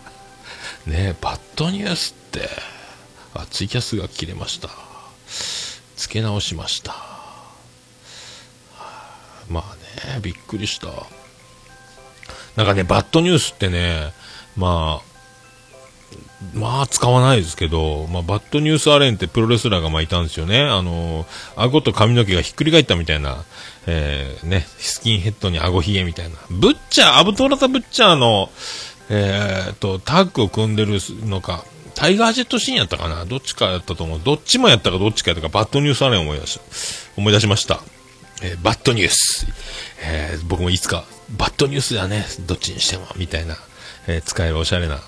[0.85, 2.47] ねバッドニュースって、
[3.33, 4.69] あ、ツイキャスが切れました。
[6.07, 6.95] 付け直しました。
[9.49, 10.87] まあね、びっくりした。
[12.55, 14.13] なんかね、バッドニュースってね、
[14.55, 15.07] まあ、
[16.53, 20.61] まあ使わないですけど、まあ、バッドニュースアレンってプロレスラーがまあいたんですよね。
[20.61, 21.25] あの、
[21.57, 23.43] 顎と髪の毛がひっくり返ったみたいな、
[23.85, 26.37] えー、ね、スキンヘッドに顎ひげみたいな。
[26.49, 28.49] ブッチャー、アブトラタブッチャーの、
[29.09, 31.65] えー、と、タッグを組んでるのか、
[31.97, 33.25] タイガージェットシーンやったかな？
[33.25, 34.21] どっちかやったと思う。
[34.23, 36.61] どっちもやったかどっちかやったか、バッドニュースアレン思い出した。
[37.17, 37.81] 思い出しました。
[38.43, 39.47] えーバッドニュース。
[40.03, 42.23] えー僕もいつか、バッドニュースだね。
[42.41, 43.57] どっちにしても、みたいな、
[44.07, 44.99] えー使えるおしゃれな、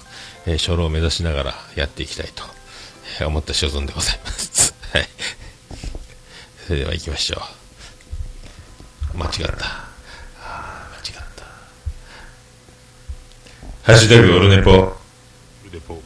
[0.47, 2.43] えー、初老を目指しながらやっていきたいと、
[3.21, 4.73] えー思った所存でございます。
[4.91, 5.08] はい。
[6.65, 7.41] それでは行きましょ
[9.13, 9.17] う。
[9.17, 9.43] 間違った。
[9.43, 9.56] 間違っ
[11.36, 11.43] た。
[13.84, 14.71] ハッシュタグオルネポ。
[14.71, 14.97] オ
[15.65, 16.02] ルネポ。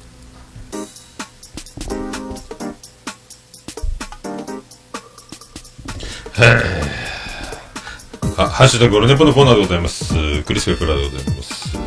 [8.37, 10.43] あ、ハッシュタグオルネポのコーナーでございます。
[10.43, 11.77] クリス・ペプラでございます。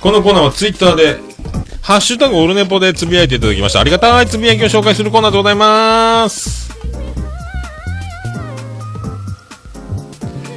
[0.00, 1.20] このコーナーはツイッターで、
[1.82, 3.80] ハッシュタグオルネポでつぶやいていただきました。
[3.80, 6.72] ありがたいつぶやきを紹介するコーナーでございます。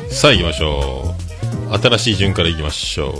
[0.09, 1.15] さあ行きましょ
[1.71, 1.77] う。
[1.77, 3.13] 新しい順から行きましょう。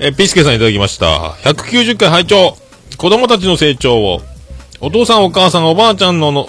[0.00, 1.30] え、ピスケさんいただきました。
[1.42, 2.56] 190回拝聴
[2.96, 4.22] 子供たちの成長を、
[4.80, 6.48] お父さんお母さんおばあちゃんのの、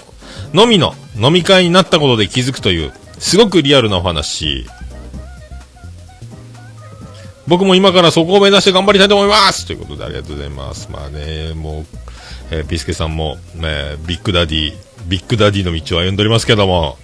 [0.53, 4.65] のみの飲み会になったことで気づくという、すごくリアルなお話。
[7.47, 10.89] 僕も今からそこを目指して頑張りたいと思いますということでありがとうございます。
[10.91, 11.85] まあね、もう、
[12.51, 14.73] えーピスケさんも、ね、ビッグダディ、
[15.07, 16.97] ビッグダディの道を歩んでおりますけども、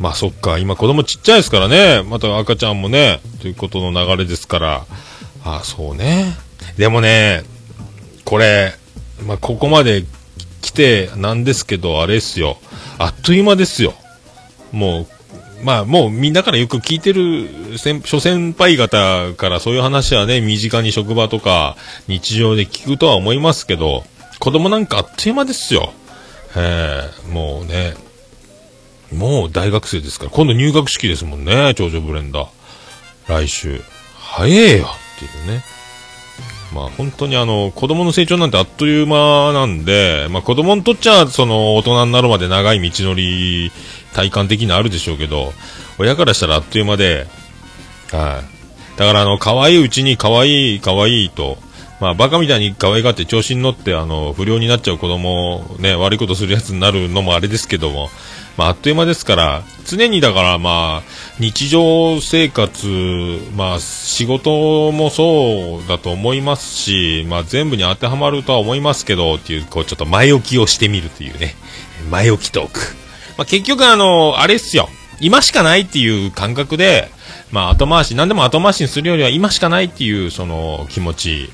[0.00, 4.86] まあそっか、今子供ちっちゃいですからね、また赤ちゃんもね、ということの流れですから、
[5.44, 6.34] あそうね。
[6.78, 7.44] でもね、
[8.24, 8.72] これ、
[9.26, 10.04] まあここまで
[10.62, 12.56] 来てなんですけど、あれですよ、
[12.98, 13.92] あっという間ですよ。
[14.72, 15.06] もう、
[15.64, 21.76] まあもうみんなからよく聞いてる先諸先輩方からそういう話はね、身近に職場とか
[22.08, 24.04] 日常で聞くとは思いますけど、
[24.38, 25.92] 子供なんかあっという間ですよ。
[26.56, 27.94] えー、もうね、
[29.12, 32.48] もう大学生ですから、今度入学式ですもんね、長女ブレンダー。
[33.28, 33.82] 来週。
[34.18, 35.62] 早えよっていうね。
[36.74, 43.70] まあ本当にあの、子供の成長なんてあっという間なんで、まあ子供にとっちゃ、その大人になるまで長い道のり、
[44.14, 45.52] 体感的にあるでしょうけど、
[45.98, 47.26] 親からしたらあっという間で、
[48.10, 48.98] はい。
[48.98, 51.58] だからあの、可愛いうちに可愛い可愛いと、
[52.00, 58.10] まあバカみたいに可愛がって調子に乗ってあの、不良になっちゃう子供ね、悪いことするやつになるのもあれですけども、
[58.56, 61.02] まああっという間ですから、常にだからまあ、
[61.38, 62.86] 日常生活、
[63.56, 71.54] まあ仕事もそうだと思いますし、まあ全部に当てはまるとは思いますけど、っていう、こうちょっと前置きをしてみるというね、
[72.10, 72.80] 前置きトーク。
[73.38, 74.88] まあ結局あの、あれっすよ。
[75.20, 77.08] 今しかないっていう感覚で、
[77.50, 81.50] まあ後回し、何でも後回しにするよりは今しかないっていうその気持ち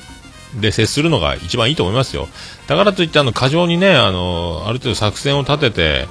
[0.61, 2.29] で接するのが一番いいと思いますよ。
[2.67, 6.09] だからといってあの過剰にね、あの、ある程度作戦を立てて、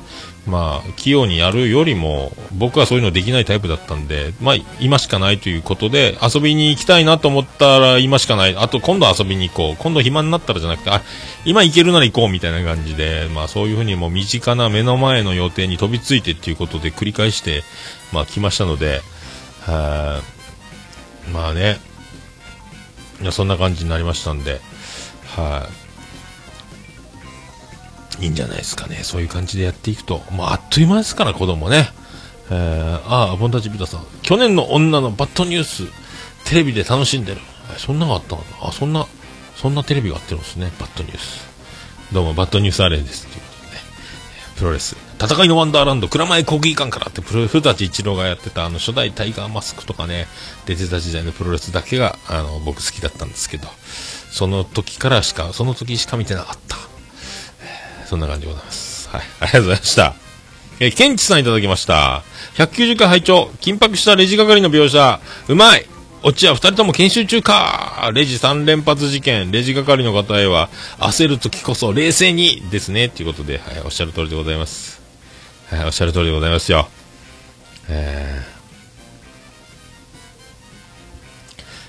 [0.47, 8.55] まあ、器用にやるよりも、僕はそういうのできないタイプだったんで、まあ、今しかないということで、遊びに行きたいなと思ったら今しかない。
[8.55, 9.75] あと、今度遊びに行こう。
[9.77, 11.01] 今度暇になったらじゃなくて、あ、
[11.45, 17.63] 今行けるなら行こうみたいな感じで、まあ、そういうふうにもう身近な目の前の予定に飛びついてっていうことで繰り返して、
[18.13, 19.01] まあ、来ましたので、
[19.65, 20.21] は
[21.33, 21.77] まあね、
[23.21, 24.61] いや、そんな感じになりましたんで、
[25.35, 25.86] はい、
[28.19, 29.01] いいんじゃないですかね。
[29.03, 30.23] そういう感じでやっていくと。
[30.31, 31.89] まあ、あっという間ですから、子供ね。
[32.49, 34.05] えー、ああ、ボンタジビタさん。
[34.23, 35.83] 去年の女のバッドニュース、
[36.45, 37.41] テレビで楽しんでる。
[37.77, 38.43] そんなのあったの？
[38.61, 39.05] あ、そんな、
[39.55, 40.71] そんなテレビがあってるんですね。
[40.79, 41.45] バッドニュース。
[42.13, 43.27] どうも、バッドニュースアレイです。
[43.27, 43.81] ということでね。
[44.57, 44.95] プロレス。
[45.21, 50.27] 戦いのワンダーランド、蔵前国技館からって、プロ古舘一郎がやってた、あの、初代タイガーマスクとかね、
[50.65, 53.67] 出てた時代のプロレスだけが、あの、僕好きだったんですけど、
[54.31, 56.77] その時からしか、その時しか見てなかった。
[58.07, 59.09] そんな感じでございます。
[59.09, 59.21] はい。
[59.41, 60.15] ありがとうございました。
[60.79, 62.23] えー、ケンチさんいただきました。
[62.55, 65.19] 190回拝聴緊迫したレジ係の描写。
[65.49, 65.85] うまい
[66.23, 69.51] オチは二人とも研修中かレジ3連発事件。
[69.51, 73.09] レジ係の方へは、焦る時こそ冷静にですね。
[73.09, 75.01] ということで、はい、おっしゃる通りでございます。
[75.69, 76.87] はい、おっしゃる通りでございますよ。
[77.89, 78.41] え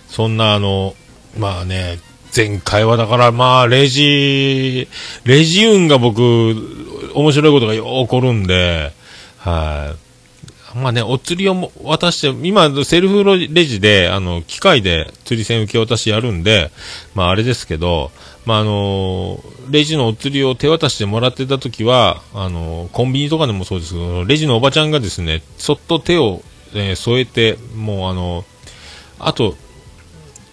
[0.09, 0.95] ー、そんなあの、
[1.37, 1.99] まあね、
[2.35, 4.89] 前回はだからまあ、レジ、
[5.25, 6.21] レジ運が僕、
[7.15, 8.93] 面白いことがよ起こるんで、
[9.39, 10.09] はい、
[10.79, 16.71] まあね、お釣りをも渡して、今、セルフレジで、あの、機械で釣り銭受け渡しやるんで、
[17.15, 18.11] まああれですけど、
[18.45, 26.43] まああのレジのお釣りを手渡してもらってた時は、あのコンビニとかでもそうですけど、レジのおばちゃんがですね、そっと手を、
[26.75, 28.45] えー添えて、もうあの、
[29.19, 29.57] あと、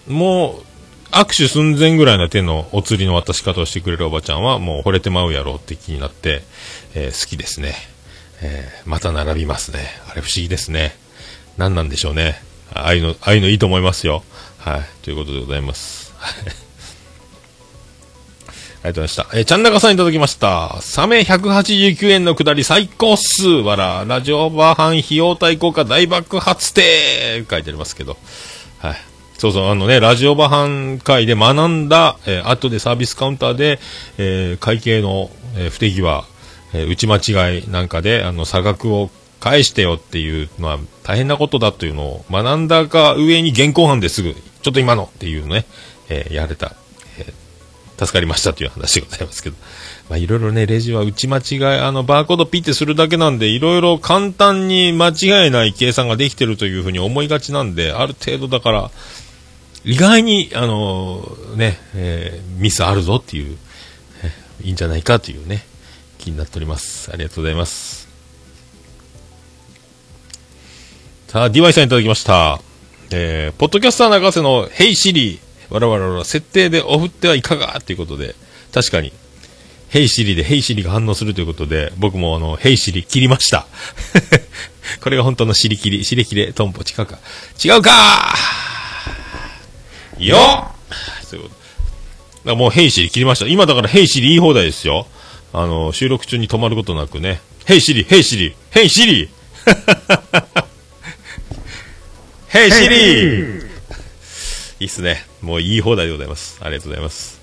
[0.07, 0.74] もう、
[1.15, 6.41] 握手寸前ぐらいの手のお釣りの渡し方をしてくれるおばちゃんはもう惚れてまうやろうって気になって、
[6.93, 7.73] えー好きですね。
[8.41, 9.79] えーまた並びますね。
[10.11, 10.93] あれ不思議ですね。
[11.57, 12.35] 何なんでしょうね。
[12.73, 14.23] ああいうの、ああいうのいいと思いますよ。
[14.59, 14.81] はい。
[15.03, 16.13] ということでございます。
[16.19, 16.27] あ
[18.89, 19.27] りがとうございました。
[19.33, 20.81] えー、ちゃんなかさんいただきました。
[20.81, 23.47] サメ189円のくだり最高っす。
[23.47, 28.17] わら、ラジオバーハン費用対効果大爆発って書いてありますけど。
[28.79, 29.14] はい。
[29.37, 33.79] そうそう、あのね、ラジオバハン会で学んだ、えー後でサービスカウンターで、
[34.17, 36.23] えー会計の、えー不手際、
[36.73, 39.09] えー打ち間違いなんかで、あの、差額を
[39.39, 45.65] 返してよっていうのは大変なことだというのを学んだか上に現行犯ですぐ、ちょっと今のっていうのね、
[46.09, 46.75] えーやれた、
[47.19, 47.33] えー
[47.97, 49.55] 助かりましたという話でございますけど。
[50.09, 58.91] まあいろいろね、レジは打ち間違い、あの、バーコードピッてするだけなんで、いろいろ簡単に間違いない計算ができてるというふうに思いがちなんで、ある程度だから、
[59.85, 61.21] 意外に、あの
[61.55, 63.57] ね、えーミスあるぞっていう、
[64.23, 64.31] え
[64.63, 65.63] いいんじゃないかというね、
[66.17, 67.11] 気になっております。
[67.13, 68.07] ありがとうございます。
[71.27, 72.59] さあ、DY さんいただきました。
[73.11, 77.79] えー、ポッドキャスター中瀬のヘイシリー、わらわらわら、設定でお振ってはいかが？
[77.85, 78.35] ということで、
[78.73, 79.13] 確かに、
[79.89, 83.67] ヘイシリでヘイシリが反応するということで、僕もあの、ヘイシリ切りました。
[85.03, 87.19] これが本当のシリ切り、シリ切れ、トンポ、違うか。
[87.63, 88.64] 違うか
[90.19, 91.55] よっそういうこ
[92.43, 92.49] と。
[92.49, 93.47] だもう Hey Siri 切りました。
[93.47, 95.07] 今だから Hey Siri 言い放題ですよ。
[95.53, 97.41] あの、収録中に止まることなくね。
[97.65, 99.29] Hey Siri、Hey Siri、Hey Siri
[102.47, 102.95] Hey Siri
[104.79, 105.25] いいっすね。
[105.41, 106.59] もう言い放題でございます。
[106.61, 107.39] ありがとうございます。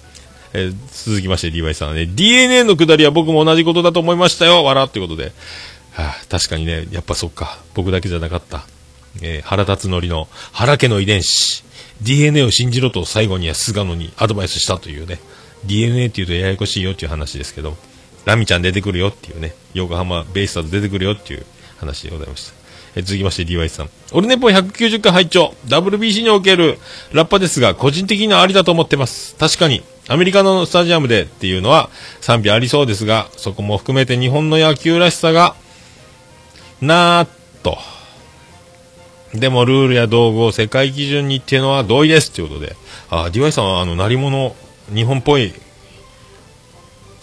[0.54, 4.62] えー続きまして DY さんはね、DNA のくだりは僕も同じことだと思いましたよ。
[4.64, 5.32] 笑ってことで。
[5.92, 7.58] はあ、確かにね、やっぱそっか。
[7.74, 8.64] 僕だけじゃなかった。
[9.22, 11.64] えー腹立つのりの原家の遺伝子。
[12.03, 15.20] DNA を信じろと最後には菅野にアドバイスしたというね。
[15.64, 17.76] DNA って言うとややこしいよっていう話ですけど、
[18.24, 19.55] ラミちゃん出てくるよっていうね。
[19.74, 21.46] 横浜ベイスターズ出てくるよっていう
[21.78, 22.62] 話でございました。
[22.94, 23.90] え続きまして DY さん。
[24.12, 26.78] オルネポ190回拝聴 WBC における
[27.12, 29.34] ラッパですが、個人的にはありだと思ってます。
[29.36, 31.88] 確かに、アメリカのスタジアムでっていうのは
[32.20, 35.55] 賛否ありそうですが、そこも含めて日本の野球らしさが、
[36.80, 37.28] なーっ
[37.62, 37.78] と。
[39.34, 42.76] でもルールや道具を世界基準にっていうのは同意ですということで、
[43.08, 44.54] あ、DY さんはあの、鳴り物、
[44.94, 45.54] 日本っぽい、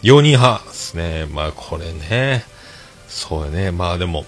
[0.01, 1.27] 容認派ですね。
[1.31, 2.45] まあこれね、
[3.07, 3.71] そうよね。
[3.71, 4.25] まあでも、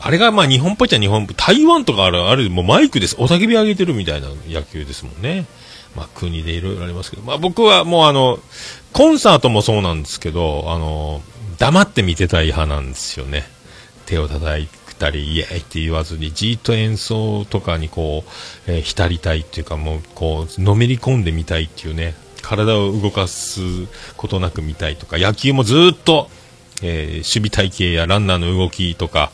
[0.00, 1.34] あれがまあ日本っぽいっちゃ日本っぽい。
[1.36, 3.16] 台湾とかある、ある、もうマイクです。
[3.18, 5.46] おたけび上げてるみたいな野球ですもんね。
[5.96, 8.40] まあ国でいろいろありますけど、まあ僕はもうあの、
[8.92, 11.22] コンサートもそうなんですけど、あの、
[11.58, 13.44] 黙って見てたい派なんですよね。
[14.06, 18.30] 手を叩いてたり、イエーイって言わずに、じっと演奏とかにこう、
[18.70, 23.60] えー浸りたいっていうかもう、こう、のめり込んでみたいっていうね、体を動かす
[24.16, 26.28] ことなく見たいとか、野球もずっと、
[26.82, 29.30] えー守備体系やランナーの動きとか、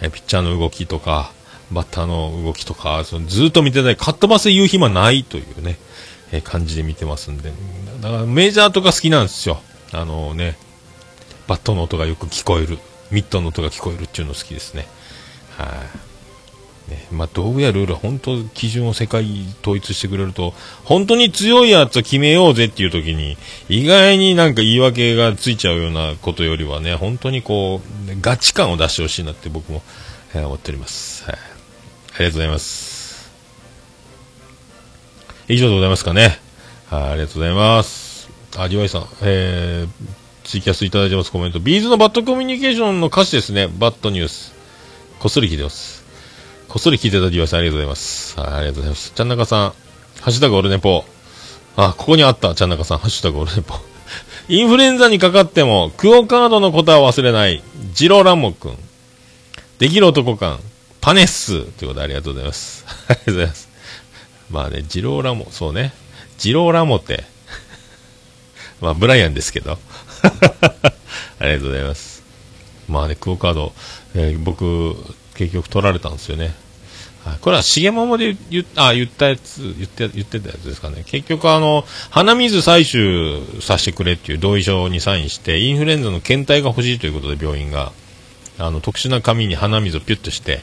[0.00, 1.32] えーピッチャーの動きとか、
[1.70, 5.78] バッターの動きとか、そのずっと見てたい、かっ飛ばせ言う暇ないというね、
[6.32, 7.52] えー感じで見てますんで、
[8.00, 9.60] だからメジャーとか好きなんですよ。
[9.92, 10.56] あのね、
[11.48, 12.78] バットの音がよく聞こえる、
[13.10, 14.86] ミットの音が聞こえるっていうの好きですね。
[15.56, 15.84] は
[16.88, 19.24] い、ね、まあ、道具やルールは本当基準を世界
[19.62, 23.36] 統一してくれると、本当に強いやつを決めようぜっていう時に、
[23.68, 29.82] 意外になんか言い訳がついちゃうようなことよりはね、本当にこう、ガチ感を出してほしいなって僕も、
[30.34, 31.24] えー思っております。
[31.24, 31.34] はい。
[31.34, 33.30] ありがとうございます。
[35.48, 36.38] 以上でございますかね。
[36.88, 38.28] はい、ありがとうございます。
[38.56, 39.88] あ、リワイさん、えー、
[40.44, 41.60] ツイキャスいただいてますコメント。
[41.60, 43.68] ビーズのバッドコミュニケーションの歌詞ですね。
[43.68, 44.51] バッドニュース。
[45.22, 46.02] こっそり聞いてます。
[46.66, 48.40] こっそり聞いてたリワさん、ありがとうございます。
[48.40, 49.12] はい、ありがとうございます。
[49.14, 49.76] ちゃんなかさん、ハ
[50.26, 51.04] ッシュタグオルネポ。
[51.76, 53.76] あ、ここにあった、ちゃんなかさん、ハッシュタグオルネポ。
[54.50, 57.62] インフルエンザにかかっても、クオカードのことは忘れない、
[57.92, 58.76] ジローランモくん。
[59.78, 60.58] できる男感、
[61.00, 61.66] パネッス。
[61.66, 62.84] ということでありがとうございます。
[63.06, 63.68] ありがとうございます。
[64.50, 65.92] まあね、ジローラモ、そうね。
[66.36, 67.22] ジローラモって、
[68.80, 69.78] まあ、ブライアンですけど。
[71.38, 72.24] ありがとうございます。
[72.88, 73.72] まあね、クオカード、
[74.14, 74.94] えー僕、
[75.34, 76.54] 結局取られたんですよね。
[77.24, 81.04] はいこれは重桃で言っあ言ったやつ言って、言ってたやつですかね。
[81.06, 87.92] 結局あの、鼻水採取させてくれっていう同意書にサインして、インフルエンザの検体が欲しいということで病院が、
[88.58, 90.60] あの、特殊な紙に鼻水をピュッとして、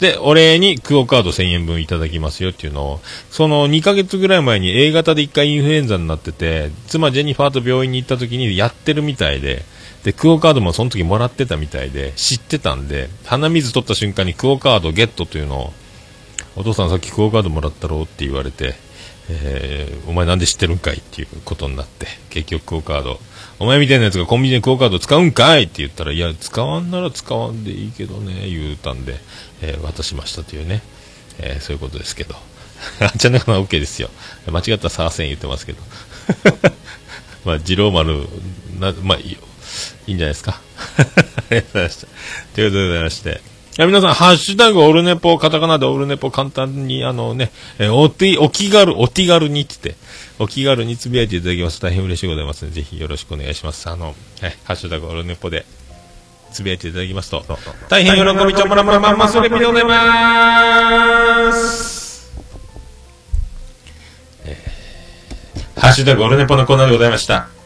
[0.00, 9.62] で、お礼にクオカード1000円分いただきますよっていうのを、その2ヶ月ぐらい前に A 型で1回インフルエンザになってて、妻ジェニファーと病院に行った時にやってるみたいで、
[10.04, 15.72] で、クオカードもその時もらってたみたいで、知ってたんで、鼻水取った瞬間にクオカードゲットというのを、
[16.56, 18.74] お父さんさっきクオカードもらったろうって言われて、
[19.28, 23.20] えーお前なんで知ってるんかいっていうことになって、結局クオカード、
[23.58, 29.16] お前みたいなやつがコンビニでクオカード使うんかいって言ったら、いや、使わんなら使わんでいいけどね、言うたんで、
[29.62, 30.82] えー渡しましたというね、
[31.38, 32.34] えーそういうことですけど。
[33.00, 34.08] あっちゃんなかな OK ですよ。
[34.50, 35.82] 間違ったらサーセン言ってますけど。
[37.44, 38.26] まあ、二郎丸、
[38.78, 39.18] な、まあ
[40.10, 40.14] いい。
[40.14, 40.60] んじゃないですか。
[40.98, 42.06] ありがとうございました。
[42.54, 43.40] ということでございまして。
[43.78, 50.02] いや皆さん、ハッシュタグオルネポ、カタカナでオルネポ簡単に、あのね、えおて、お気軽、お手軽にって言って、
[50.38, 53.88] お気軽につぶやいていただきます大変嬉しいございますので、ぜひよろしくお願いします。
[53.88, 54.12] あの、は
[54.48, 55.64] い、ハッシュタグオルネポで、
[56.52, 57.44] つぶやいていただきますと、
[57.88, 62.28] 大変喜びちょもらもらまんますレピでございます。
[64.44, 64.80] えー
[65.80, 67.59] ハッシュタグオルネポのコーナーでございました。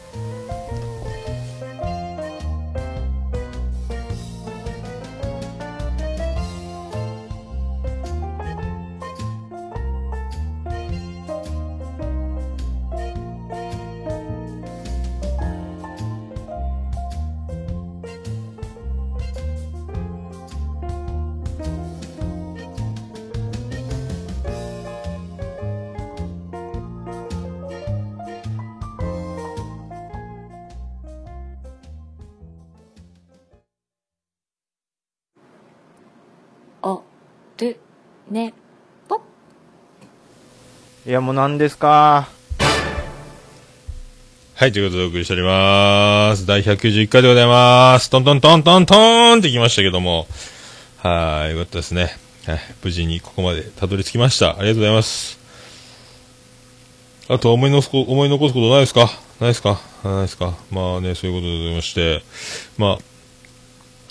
[41.15, 42.27] や、もう何ですか？
[44.55, 46.45] はい、ということでお送りしておりまーす。
[46.45, 48.09] 第191回でございます。
[48.09, 50.27] トントントントントンってきましたけども。
[50.97, 52.17] はい、よかったですね。
[52.45, 54.51] はい、無事にここまでたどり着きました。
[54.51, 55.39] ありがとうございます。
[57.29, 59.09] あと思い残すこ思い残すことないですか？
[59.39, 59.79] ないですか？
[60.03, 60.53] ないですか？
[60.69, 62.23] まあね、そういうことでございまして。
[62.77, 62.97] ま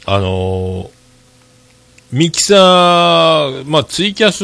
[0.07, 0.90] あ、あのー
[2.14, 4.38] ミキサー、まあ、ツイキャス、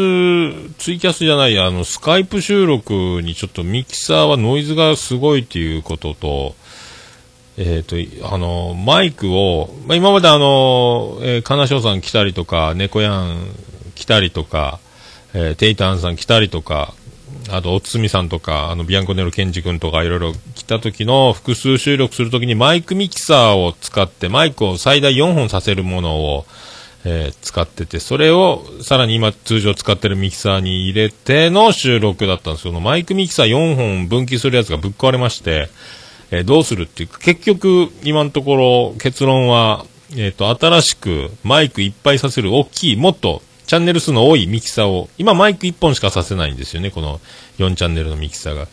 [0.78, 6.56] ツイキャスじゃない、あの、スカイプ収録にちょっとミキサーはノイズがすごいっていうことと、
[7.58, 7.94] えっ、と、
[8.28, 13.38] あの、マイクを、まあ、今まであの、えー、金賞さん来たりとか、猫やん
[13.94, 14.80] 来たりとか、
[15.32, 16.92] えーテイタンさん来たりとか、
[17.50, 26.46] あと、おつみさんとか、あの、ビアンコネロケンジ君とかいろいろ来た時の複数収録するときにマイクミキサーを使って、マイクを最大4本させるものを、
[27.04, 35.68] えー使ってて、それをさらに今通常使ってるミキサーに入れての収録だったんですけど、マイクミキサー4本分岐するやつがぶっ壊れまして、
[36.30, 39.86] えーどうするっていうか、結局今のところ結論は、
[40.16, 47.20] えっ、と、新しくマイクいっぱいさせる大きい、もっとチャンネル数の多いミキサーを、今マイク1本しかさせないんですよね、この
[47.58, 48.66] 4チャンネルのミキサーが。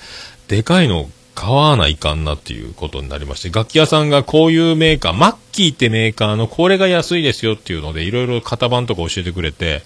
[0.47, 9.83] でかいの買わないかんなっていうことになりまして、楽器屋さんがこういうメーカー、マッキーってメーカーのこれが安いですよっていうので、いろいろ型番とか教えてくれて、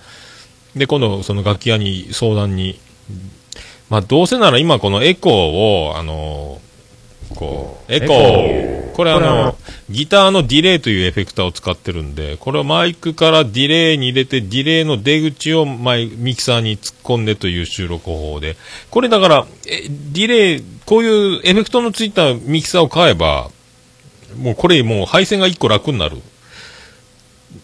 [0.77, 2.79] で、今度その楽器屋に相談に、
[3.89, 5.33] まあどうせなら今このエコー
[5.89, 6.61] を、あの
[7.35, 8.91] こう、エコー。
[8.93, 9.57] これあの、
[9.89, 18.57] ギターのディレイというエフェクターを使ってるんで、これをマイクからディレイに入れて、ディレイの出口をマイミキサーに突っ込んでという収録方法で、
[18.89, 23.49] これだから、えディレイ、こういうエフェクトのついたミキサーを買えば、
[24.37, 26.21] もうこれもう配線が1個楽になる。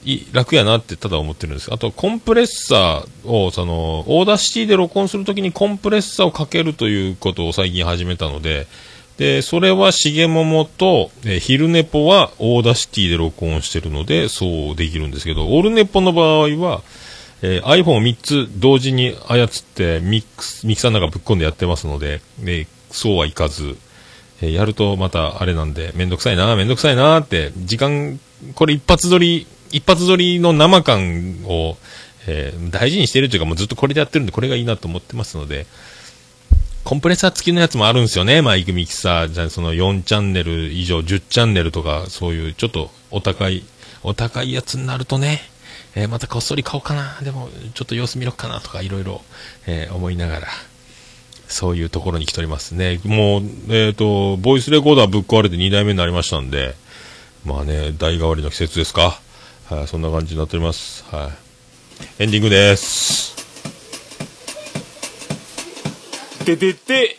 [0.04, 8.68] い楽やなってただ思ってるんですあとコンプレッサーをそのオーダーシティで録音するときにコンプレッサーをかけるということを最近始めたので
[9.18, 16.82] でそれは重桃と、えー昼寝ぽはオーダーシティで録音してるのでそうできるんですけどオールネポの場合は、
[17.42, 23.78] えー iPhone を3つ同時に操ってミックスミキサーの中ぶっ込んでやってますので、でそうはいかず
[24.42, 28.20] えーやるとまたあれなんで、めんどくさいな、めんどくさいなって、時間、
[28.56, 31.78] これ一発撮り、一発撮りの生感を、
[32.28, 35.66] えー大事にしてるというか、もうずっとこれでやってるんで、これがいいなと思ってますので、
[36.84, 43.64] コンプレッサー付きのやつもあるんですよね、マイクミキサー、じゃその4チャンネル以上、10チャンネルとか、そういうちょっとお高い、
[44.04, 45.42] お高いやつになるとね、
[45.96, 49.22] えーまたこっそり買おうかな、でもちょっと様子見ろかなとか、いろいろ、
[49.66, 50.48] え思いながら、
[51.48, 53.00] そういうところに来ておりますね。
[53.06, 56.76] もう、えっ、ー、と、ボイスレコーダーぶっ壊れて2代目になりましたんで、
[57.46, 59.20] まあね、代替わりの季節ですか。
[59.70, 61.06] はい、そんな感じになっております。
[61.10, 61.32] は
[62.20, 62.24] い。
[62.24, 63.36] エンディングです。
[66.46, 67.18] ててて、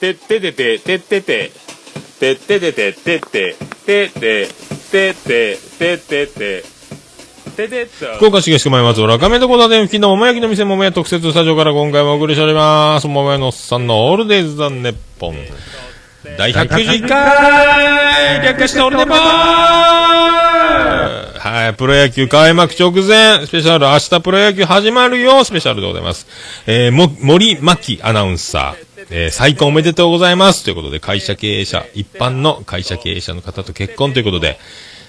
[0.00, 1.50] てててて、ててて、
[2.18, 4.48] てててて、ててて、ててて、
[4.90, 6.71] ててて、ててて、
[8.16, 13.06] 福岡市東区前松原亀戸小田電付近の桃焼きの店桃屋特設スタジオから今回もお送りしております。
[13.06, 15.36] 桃屋のおっさんのオールデイズ・ザ・ネッポン。
[16.38, 19.16] 第191回略してオールデポー
[21.42, 26.26] はい、プロ野球開幕直前、スペシャル、明日プロ野球始まるよ、スペシャルでございます。
[26.66, 30.64] えー、も、森巻アナウンサー、えー、再婚おめでとうございます。
[30.64, 34.58] ということで、会社経営者、一般の会社経営者の方と結婚ということで、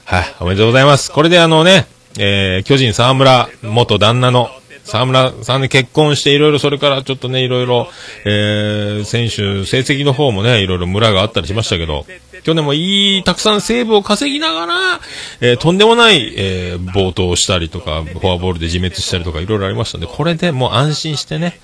[0.06, 1.12] はい、おめでとうございます。
[1.12, 1.88] これであのね、
[2.20, 4.50] えー、巨人沢村元旦那の
[4.84, 7.88] 沢村さんで結婚していろいろそれからちょっとね、いろいろ、
[8.26, 12.06] えー、選手、成績の方もね、いろいろムラがあったりしましたけど、
[12.44, 15.00] 去年もいい、たくさんセーブを稼ぎながら、
[15.40, 21.60] えー、とんでもない、えー、暴投したりとか、フォアボールで自滅したりとかいろいろありましたんで、これでもう安心してね、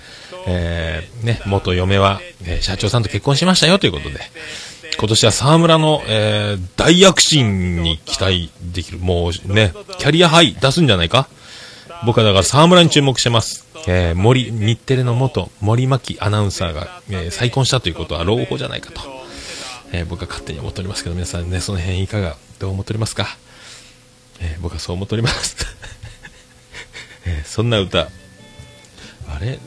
[0.46, 4.20] えー、ね、元嫁は、えー社長さんと結婚しましたよということで、
[4.98, 8.98] 今年は沢村の、えー、大躍進に期待できる。
[8.98, 11.28] もうね、キャリアハイ出すんじゃないか？
[12.04, 13.66] 僕はだから沢村に注目してます。
[13.86, 19.00] えー、森、日テレの元森巻アナウンサーが、えー再婚したということは朗報じゃないかと。
[19.92, 23.26] えー僕は勝手に思っておりますけど、皆さんね、その辺いかが、どう思っておりますか？
[24.40, 25.56] えー僕はそう思っております。
[27.26, 28.08] えーそんな歌、あ
[29.40, 29.58] れ？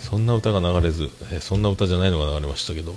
[0.00, 2.94] そんな歌が流れず、えーそんな歌じゃないのが流れましたけど、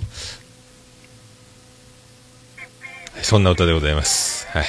[3.24, 4.46] そんな歌でございます。
[4.48, 4.64] はい。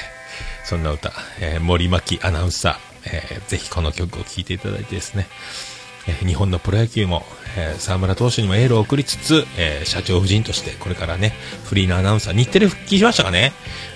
[0.63, 5.27] そんな歌、えー森巻アナウンサー、えーぜひこの曲を聴いていただいてですね、
[6.07, 7.23] えー日本のプロ野球も、
[7.57, 11.33] えー沢村投手にもエールを送りつつ、えー社長夫人としてこれからね、
[11.65, 13.51] フリーのアナウンサー、日テレ復帰しましたかね？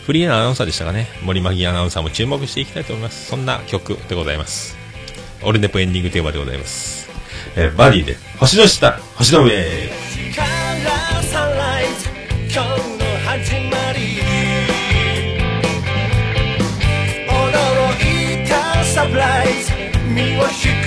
[0.06, 1.08] フリーのアナウンサーでしたかね？
[1.24, 3.28] 森巻アナウンサーも注目していきたいと思います。
[3.28, 4.78] そんな曲でございます。
[5.42, 7.10] オルネポエンディングテーマでございます。
[7.56, 9.90] えーバディで、星の下、星の上。
[20.20, 20.79] ズ身を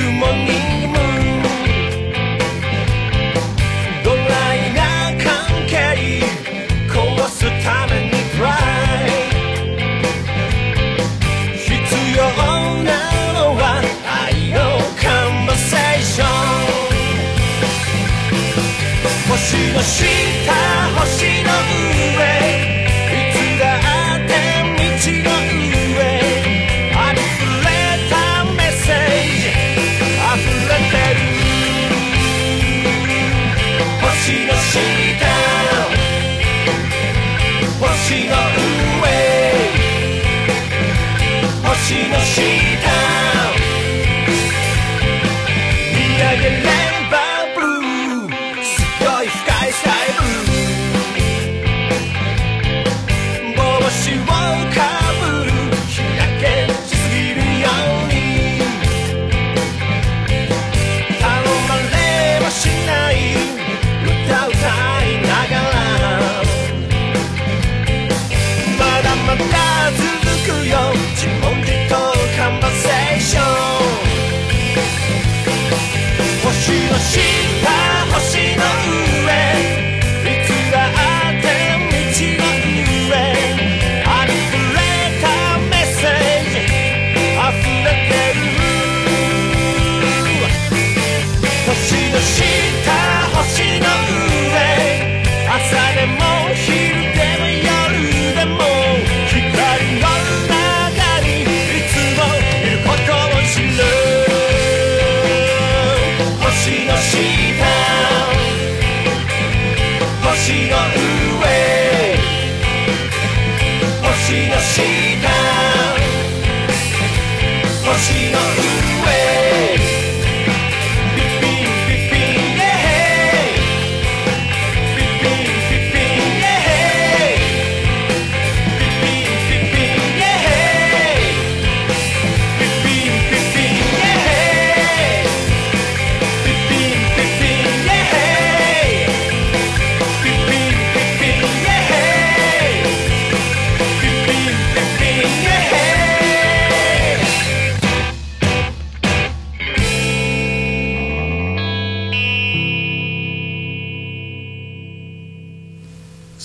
[91.82, 92.21] 星の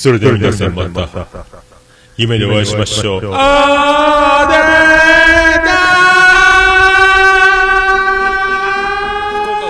[0.07, 1.09] それでは皆さんまた、
[2.15, 3.19] 夢でお会いしましょう。
[3.19, 3.35] 福岡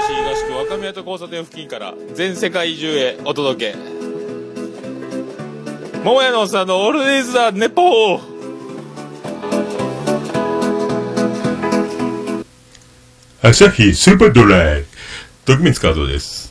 [0.06, 3.78] 市東区若宮と交差点付近から全世界中へお届け
[6.04, 8.38] 桃屋のおっさんのオールディーズ・ザ・ネポー
[13.42, 14.86] 朝日スーパードライ。
[15.46, 16.47] 徳光カードです。